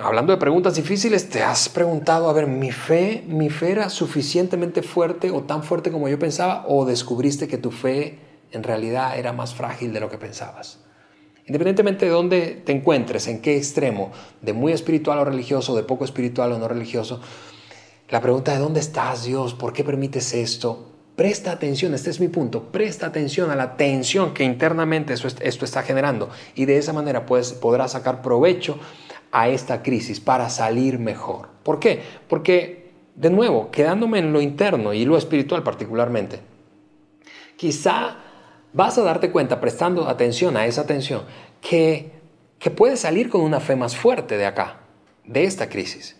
hablando 0.01 0.33
de 0.33 0.37
preguntas 0.37 0.75
difíciles, 0.75 1.29
¿te 1.29 1.43
has 1.43 1.69
preguntado, 1.69 2.29
a 2.29 2.33
ver, 2.33 2.47
mi 2.47 2.71
fe, 2.71 3.23
mi 3.27 3.49
fe 3.49 3.71
era 3.71 3.89
suficientemente 3.89 4.81
fuerte 4.81 5.31
o 5.31 5.43
tan 5.43 5.63
fuerte 5.63 5.91
como 5.91 6.07
yo 6.07 6.17
pensaba 6.17 6.65
o 6.67 6.85
descubriste 6.85 7.47
que 7.47 7.57
tu 7.57 7.71
fe 7.71 8.19
en 8.51 8.63
realidad 8.63 9.17
era 9.17 9.33
más 9.33 9.53
frágil 9.53 9.93
de 9.93 9.99
lo 9.99 10.09
que 10.09 10.17
pensabas? 10.17 10.79
Independientemente 11.45 12.05
de 12.05 12.11
dónde 12.11 12.61
te 12.65 12.71
encuentres, 12.71 13.27
en 13.27 13.41
qué 13.41 13.57
extremo, 13.57 14.11
de 14.41 14.53
muy 14.53 14.71
espiritual 14.71 15.19
o 15.19 15.25
religioso, 15.25 15.75
de 15.75 15.83
poco 15.83 16.05
espiritual 16.05 16.53
o 16.53 16.57
no 16.57 16.67
religioso, 16.67 17.19
la 18.09 18.21
pregunta 18.21 18.53
de 18.53 18.59
dónde 18.59 18.79
estás, 18.79 19.23
Dios, 19.23 19.53
¿por 19.53 19.73
qué 19.73 19.83
permites 19.83 20.33
esto? 20.33 20.89
Presta 21.15 21.51
atención, 21.51 21.93
este 21.93 22.09
es 22.09 22.19
mi 22.19 22.27
punto, 22.27 22.71
presta 22.71 23.05
atención 23.05 23.51
a 23.51 23.55
la 23.55 23.77
tensión 23.77 24.33
que 24.33 24.43
internamente 24.43 25.13
esto 25.13 25.65
está 25.65 25.83
generando 25.83 26.29
y 26.55 26.65
de 26.65 26.77
esa 26.77 26.91
manera 26.91 27.25
pues, 27.27 27.53
podrás 27.53 27.91
sacar 27.91 28.23
provecho 28.23 28.79
a 29.33 29.49
esta 29.49 29.81
crisis 29.81 30.19
para 30.19 30.49
salir 30.49 30.99
mejor. 30.99 31.49
¿Por 31.63 31.79
qué? 31.79 32.01
Porque, 32.29 32.91
de 33.15 33.31
nuevo, 33.31 33.71
quedándome 33.71 34.19
en 34.19 34.31
lo 34.31 34.39
interno 34.39 34.93
y 34.93 35.05
lo 35.05 35.17
espiritual 35.17 35.63
particularmente, 35.63 36.39
quizá 37.57 38.17
vas 38.73 38.97
a 38.99 39.03
darte 39.03 39.31
cuenta, 39.31 39.59
prestando 39.59 40.07
atención 40.07 40.55
a 40.55 40.67
esa 40.67 40.85
tensión, 40.85 41.23
que, 41.61 42.11
que 42.59 42.69
puedes 42.69 42.99
salir 42.99 43.29
con 43.29 43.41
una 43.41 43.59
fe 43.59 43.75
más 43.75 43.97
fuerte 43.97 44.37
de 44.37 44.45
acá, 44.45 44.81
de 45.25 45.45
esta 45.45 45.67
crisis 45.67 46.15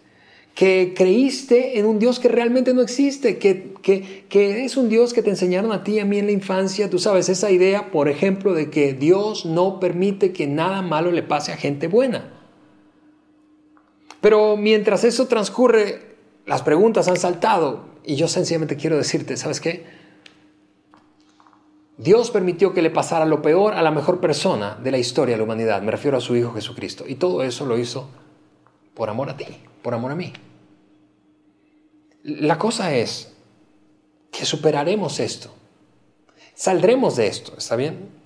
que 0.56 0.94
creíste 0.96 1.80
en 1.80 1.88
un 1.88 1.98
Dios 1.98 2.20
que 2.20 2.28
realmente 2.28 2.76
no 2.76 2.84
existe, 2.84 3.40
que, 3.40 3.74
que, 3.82 4.26
que, 4.30 4.64
es 4.64 4.78
un 4.78 4.88
Dios 4.88 5.12
que 5.12 5.24
te 5.24 5.32
enseñaron 5.32 5.72
a 5.72 5.84
ti 5.84 5.94
y 5.94 6.00
a 6.00 6.06
mí 6.06 6.20
en 6.20 6.28
la 6.28 6.32
infancia, 6.32 6.92
tú 6.92 7.00
sabes, 7.00 7.28
esa 7.28 7.50
idea, 7.50 7.90
por 7.90 8.08
ejemplo, 8.08 8.54
de 8.54 8.70
que 8.70 8.94
Dios 8.94 9.48
no 9.48 9.80
permite 9.80 10.32
que 10.32 10.46
nada 10.46 10.84
malo 10.84 11.10
le 11.10 11.24
pase 11.24 11.52
a 11.52 11.58
gente 11.58 11.88
buena. 11.88 12.43
Pero 14.24 14.56
mientras 14.56 15.04
eso 15.04 15.28
transcurre, 15.28 16.16
las 16.46 16.62
preguntas 16.62 17.10
han 17.10 17.18
saltado 17.18 17.84
y 18.06 18.16
yo 18.16 18.30
sencillamente 18.30 18.78
quiero 18.78 18.96
decirte, 18.96 19.36
¿sabes 19.36 19.60
qué? 19.60 19.86
Dios 21.98 22.32
permitió 22.32 22.74
que 22.74 22.82
le 22.82 22.90
pasara 22.90 23.26
lo 23.26 23.42
peor 23.42 23.74
a 23.74 23.82
la 23.82 23.92
mejor 23.92 24.22
persona 24.22 24.80
de 24.82 24.92
la 24.92 24.98
historia 24.98 25.34
de 25.34 25.40
la 25.40 25.44
humanidad, 25.44 25.82
me 25.82 25.92
refiero 25.92 26.16
a 26.16 26.22
su 26.22 26.38
Hijo 26.38 26.54
Jesucristo, 26.54 27.04
y 27.06 27.16
todo 27.16 27.44
eso 27.44 27.66
lo 27.66 27.78
hizo 27.78 28.08
por 28.94 29.10
amor 29.10 29.30
a 29.30 29.36
ti, 29.36 29.46
por 29.82 29.94
amor 29.94 30.14
a 30.14 30.16
mí. 30.16 30.32
La 32.24 32.58
cosa 32.58 32.96
es 32.96 33.34
que 34.32 34.46
superaremos 34.46 35.20
esto. 35.20 35.54
Saldremos 36.56 37.18
de 37.18 37.28
esto, 37.28 37.56
¿está 37.58 37.76
bien? 37.76 38.23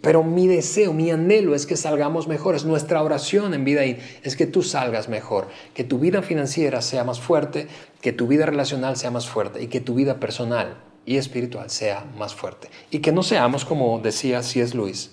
Pero 0.00 0.22
mi 0.22 0.46
deseo, 0.46 0.94
mi 0.94 1.10
anhelo 1.10 1.54
es 1.54 1.66
que 1.66 1.76
salgamos 1.76 2.26
mejores. 2.26 2.64
Nuestra 2.64 3.02
oración 3.02 3.52
en 3.52 3.64
vida 3.64 3.84
es 3.84 4.36
que 4.36 4.46
tú 4.46 4.62
salgas 4.62 5.08
mejor, 5.08 5.48
que 5.74 5.84
tu 5.84 5.98
vida 5.98 6.22
financiera 6.22 6.80
sea 6.80 7.04
más 7.04 7.20
fuerte, 7.20 7.68
que 8.00 8.12
tu 8.12 8.26
vida 8.26 8.46
relacional 8.46 8.96
sea 8.96 9.10
más 9.10 9.28
fuerte 9.28 9.62
y 9.62 9.66
que 9.66 9.80
tu 9.80 9.94
vida 9.94 10.18
personal 10.18 10.78
y 11.04 11.16
espiritual 11.16 11.70
sea 11.70 12.06
más 12.16 12.34
fuerte. 12.34 12.70
Y 12.90 13.00
que 13.00 13.12
no 13.12 13.22
seamos, 13.22 13.64
como 13.64 13.98
decía 13.98 14.42
C.S. 14.42 14.74
Luis, 14.74 15.10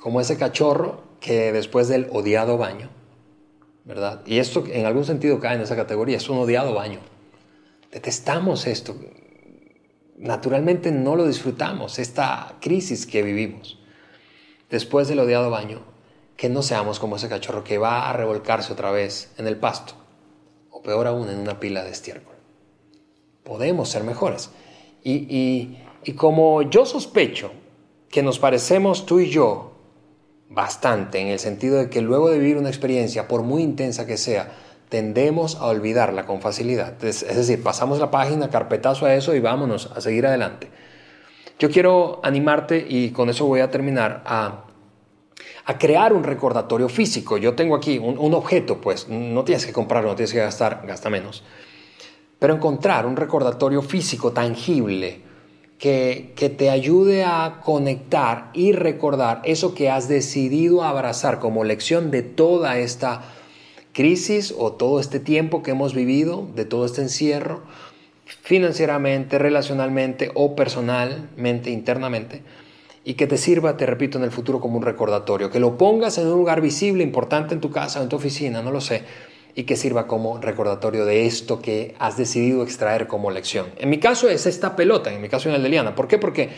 como 0.00 0.20
ese 0.20 0.36
cachorro 0.36 1.02
que 1.20 1.52
después 1.52 1.86
del 1.88 2.08
odiado 2.10 2.58
baño, 2.58 2.90
¿verdad? 3.84 4.22
Y 4.26 4.38
esto 4.38 4.64
en 4.66 4.86
algún 4.86 5.04
sentido 5.04 5.38
cae 5.38 5.54
en 5.54 5.62
esa 5.62 5.76
categoría, 5.76 6.16
es 6.16 6.28
un 6.28 6.38
odiado 6.38 6.74
baño. 6.74 6.98
Detestamos 7.92 8.66
esto. 8.66 8.96
Naturalmente 10.18 10.92
no 10.92 11.14
lo 11.14 11.26
disfrutamos, 11.26 11.98
esta 11.98 12.56
crisis 12.60 13.06
que 13.06 13.22
vivimos. 13.22 13.78
Después 14.70 15.08
del 15.08 15.20
odiado 15.20 15.50
baño, 15.50 15.82
que 16.36 16.48
no 16.48 16.62
seamos 16.62 16.98
como 16.98 17.16
ese 17.16 17.28
cachorro 17.28 17.64
que 17.64 17.78
va 17.78 18.08
a 18.08 18.12
revolcarse 18.12 18.72
otra 18.72 18.90
vez 18.90 19.32
en 19.36 19.46
el 19.46 19.56
pasto, 19.56 19.94
o 20.70 20.82
peor 20.82 21.06
aún, 21.06 21.28
en 21.28 21.38
una 21.38 21.60
pila 21.60 21.84
de 21.84 21.90
estiércol. 21.90 22.34
Podemos 23.44 23.90
ser 23.90 24.04
mejores. 24.04 24.50
Y, 25.04 25.76
y 26.02 26.12
como 26.12 26.62
yo 26.62 26.86
sospecho 26.86 27.52
que 28.08 28.22
nos 28.22 28.38
parecemos 28.38 29.06
tú 29.06 29.20
y 29.20 29.28
yo 29.30 29.72
bastante, 30.48 31.20
en 31.20 31.28
el 31.28 31.38
sentido 31.38 31.78
de 31.78 31.90
que 31.90 32.00
luego 32.00 32.30
de 32.30 32.38
vivir 32.38 32.56
una 32.56 32.68
experiencia, 32.68 33.28
por 33.28 33.42
muy 33.42 33.62
intensa 33.62 34.06
que 34.06 34.16
sea, 34.16 34.52
tendemos 34.88 35.56
a 35.56 35.66
olvidarla 35.66 36.26
con 36.26 36.40
facilidad. 36.40 37.02
Es, 37.04 37.26
decir, 37.26 37.62
pasamos 37.62 37.98
la 37.98 38.10
página, 38.10 38.50
carpetazo 38.50 39.06
a 39.06 39.14
eso 39.14 39.34
y 39.34 39.40
vámonos 39.40 39.90
a 39.94 40.00
seguir 40.00 40.26
adelante. 40.26 40.68
Yo 41.58 41.70
quiero 41.70 42.20
animarte 42.22 42.84
y 42.88 43.10
con 43.10 43.30
eso 43.30 43.46
voy 43.46 43.60
a 43.60 43.70
terminar 43.70 44.22
a, 44.26 44.62
crear 45.78 46.12
un 46.12 46.22
recordatorio 46.22 46.88
físico. 46.88 47.38
Yo 47.38 47.54
tengo 47.54 47.74
aquí 47.74 47.98
un, 47.98 48.34
objeto, 48.34 48.80
pues 48.80 49.08
no 49.08 49.44
tienes 49.44 49.66
que 49.66 49.72
comprarlo, 49.72 50.10
no 50.10 50.16
tienes 50.16 50.32
que 50.32 50.38
gastar, 50.38 50.82
gasta 50.86 51.10
menos. 51.10 51.42
Pero 52.38 52.54
encontrar 52.54 53.06
un 53.06 53.16
recordatorio 53.16 53.82
físico 53.82 54.32
tangible 54.32 55.22
que, 55.78 56.54
te 56.56 56.70
ayude 56.70 57.24
a 57.24 57.60
conectar 57.64 58.50
y 58.52 58.72
recordar 58.72 59.40
eso 59.44 59.74
que 59.74 59.90
has 59.90 60.08
decidido 60.08 60.84
abrazar 60.84 61.38
como 61.38 61.64
lección 61.64 62.10
de 62.10 62.22
toda 62.22 62.78
esta 62.78 63.22
crisis 63.96 64.54
o 64.56 64.72
todo 64.72 65.00
este 65.00 65.20
tiempo 65.20 65.62
que 65.62 65.70
hemos 65.70 65.94
vivido, 65.94 66.46
de 66.54 66.66
todo 66.66 66.84
este 66.84 67.00
encierro, 67.00 67.62
financieramente, 68.26 69.38
relacionalmente 69.38 70.30
o 70.34 70.54
personalmente, 70.54 71.70
internamente, 71.70 72.42
y 73.04 73.14
que 73.14 73.26
te 73.26 73.38
sirva, 73.38 73.78
te 73.78 73.86
repito, 73.86 74.18
en 74.18 74.24
el 74.24 74.30
futuro 74.30 74.60
como 74.60 74.76
un 74.76 74.82
recordatorio, 74.82 75.50
que 75.50 75.60
lo 75.60 75.78
pongas 75.78 76.18
en 76.18 76.26
un 76.26 76.34
lugar 76.34 76.60
visible, 76.60 77.02
importante 77.02 77.54
en 77.54 77.62
tu 77.62 77.70
casa 77.70 78.00
o 78.00 78.02
en 78.02 78.10
tu 78.10 78.16
oficina, 78.16 78.60
no 78.60 78.70
lo 78.70 78.82
sé, 78.82 79.02
y 79.54 79.62
que 79.62 79.76
sirva 79.76 80.06
como 80.06 80.36
recordatorio 80.42 81.06
de 81.06 81.24
esto 81.24 81.62
que 81.62 81.94
has 81.98 82.18
decidido 82.18 82.62
extraer 82.62 83.06
como 83.06 83.30
lección. 83.30 83.68
En 83.78 83.88
mi 83.88 83.98
caso 83.98 84.28
es 84.28 84.44
esta 84.44 84.76
pelota, 84.76 85.10
en 85.10 85.22
mi 85.22 85.30
caso 85.30 85.48
en 85.48 85.54
el 85.54 85.62
de 85.62 85.70
Liana. 85.70 85.94
¿Por 85.94 86.06
qué? 86.06 86.18
Porque 86.18 86.50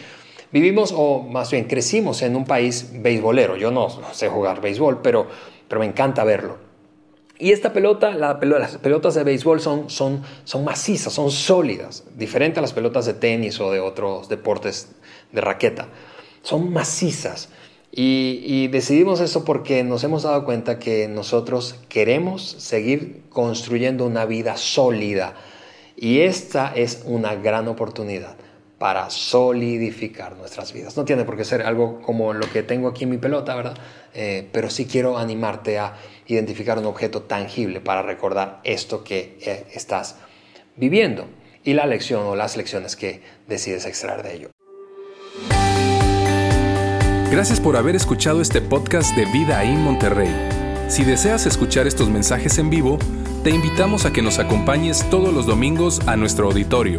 vivimos, 0.50 0.92
o 0.92 1.22
más 1.22 1.52
bien 1.52 1.66
crecimos 1.66 2.20
en 2.22 2.34
un 2.34 2.46
país 2.46 2.90
beisbolero. 2.94 3.56
Yo 3.56 3.70
no, 3.70 3.88
sé 4.12 4.28
jugar 4.28 4.60
béisbol, 4.60 5.02
pero, 5.02 5.28
pero 5.68 5.78
me 5.78 5.86
encanta 5.86 6.24
verlo. 6.24 6.67
Y 7.38 7.52
esta 7.52 7.72
pelota, 7.72 8.10
la 8.10 8.38
las 8.42 8.78
pelotas 8.78 9.14
de 9.14 9.22
béisbol 9.22 9.60
son, 9.60 9.90
son, 9.90 10.22
son 10.44 10.64
macizas, 10.64 11.12
son 11.12 11.30
sólidas, 11.30 12.04
diferente 12.16 12.58
a 12.58 12.62
las 12.62 12.72
pelotas 12.72 13.06
de 13.06 13.14
tenis 13.14 13.60
o 13.60 13.70
de 13.70 13.78
otros 13.78 14.28
deportes 14.28 14.88
de 15.32 15.40
raqueta. 15.40 15.88
Son 16.42 16.72
macizas. 16.72 17.48
Y, 17.90 18.68
decidimos 18.68 19.20
eso 19.20 19.44
porque 19.44 19.82
nos 19.82 20.04
hemos 20.04 20.24
dado 20.24 20.44
cuenta 20.44 20.78
que 20.78 21.08
nosotros 21.08 21.76
queremos 21.88 22.42
seguir 22.42 23.22
construyendo 23.30 24.04
una 24.04 24.24
vida 24.24 24.56
sólida. 24.56 25.34
Y 25.96 26.20
esta 26.20 26.72
es 26.74 27.02
una 27.06 27.34
gran 27.34 27.66
oportunidad 27.66 28.36
para 28.78 29.10
solidificar 29.10 30.36
nuestras 30.36 30.72
vidas. 30.72 30.96
No 30.96 31.04
tiene 31.04 31.24
por 31.24 31.36
qué 31.36 31.44
ser 31.44 31.62
algo 31.62 32.00
como 32.00 32.32
lo 32.32 32.50
que 32.50 32.62
tengo 32.62 32.88
aquí 32.88 33.04
en 33.04 33.10
mi 33.10 33.18
pelota, 33.18 33.54
¿verdad? 33.54 33.76
Eh, 34.14 34.48
pero 34.52 34.70
sí 34.70 34.86
quiero 34.86 35.18
animarte 35.18 35.78
a 35.78 35.96
identificar 36.26 36.78
un 36.78 36.86
objeto 36.86 37.22
tangible 37.22 37.80
para 37.80 38.02
recordar 38.02 38.60
esto 38.64 39.02
que 39.02 39.36
eh, 39.40 39.66
estás 39.74 40.16
viviendo 40.76 41.26
y 41.64 41.74
la 41.74 41.86
lección 41.86 42.24
o 42.26 42.36
las 42.36 42.56
lecciones 42.56 42.96
que 42.96 43.20
decides 43.48 43.84
extraer 43.84 44.22
de 44.22 44.34
ello. 44.34 44.50
Gracias 47.30 47.60
por 47.60 47.76
haber 47.76 47.94
escuchado 47.94 48.40
este 48.40 48.62
podcast 48.62 49.14
de 49.14 49.26
Vida 49.26 49.62
en 49.62 49.82
Monterrey. 49.82 50.32
Si 50.88 51.04
deseas 51.04 51.44
escuchar 51.44 51.86
estos 51.86 52.08
mensajes 52.08 52.56
en 52.56 52.70
vivo, 52.70 52.98
te 53.44 53.50
invitamos 53.50 54.06
a 54.06 54.12
que 54.12 54.22
nos 54.22 54.38
acompañes 54.38 55.04
todos 55.10 55.34
los 55.34 55.44
domingos 55.44 56.00
a 56.06 56.16
nuestro 56.16 56.46
auditorio. 56.46 56.98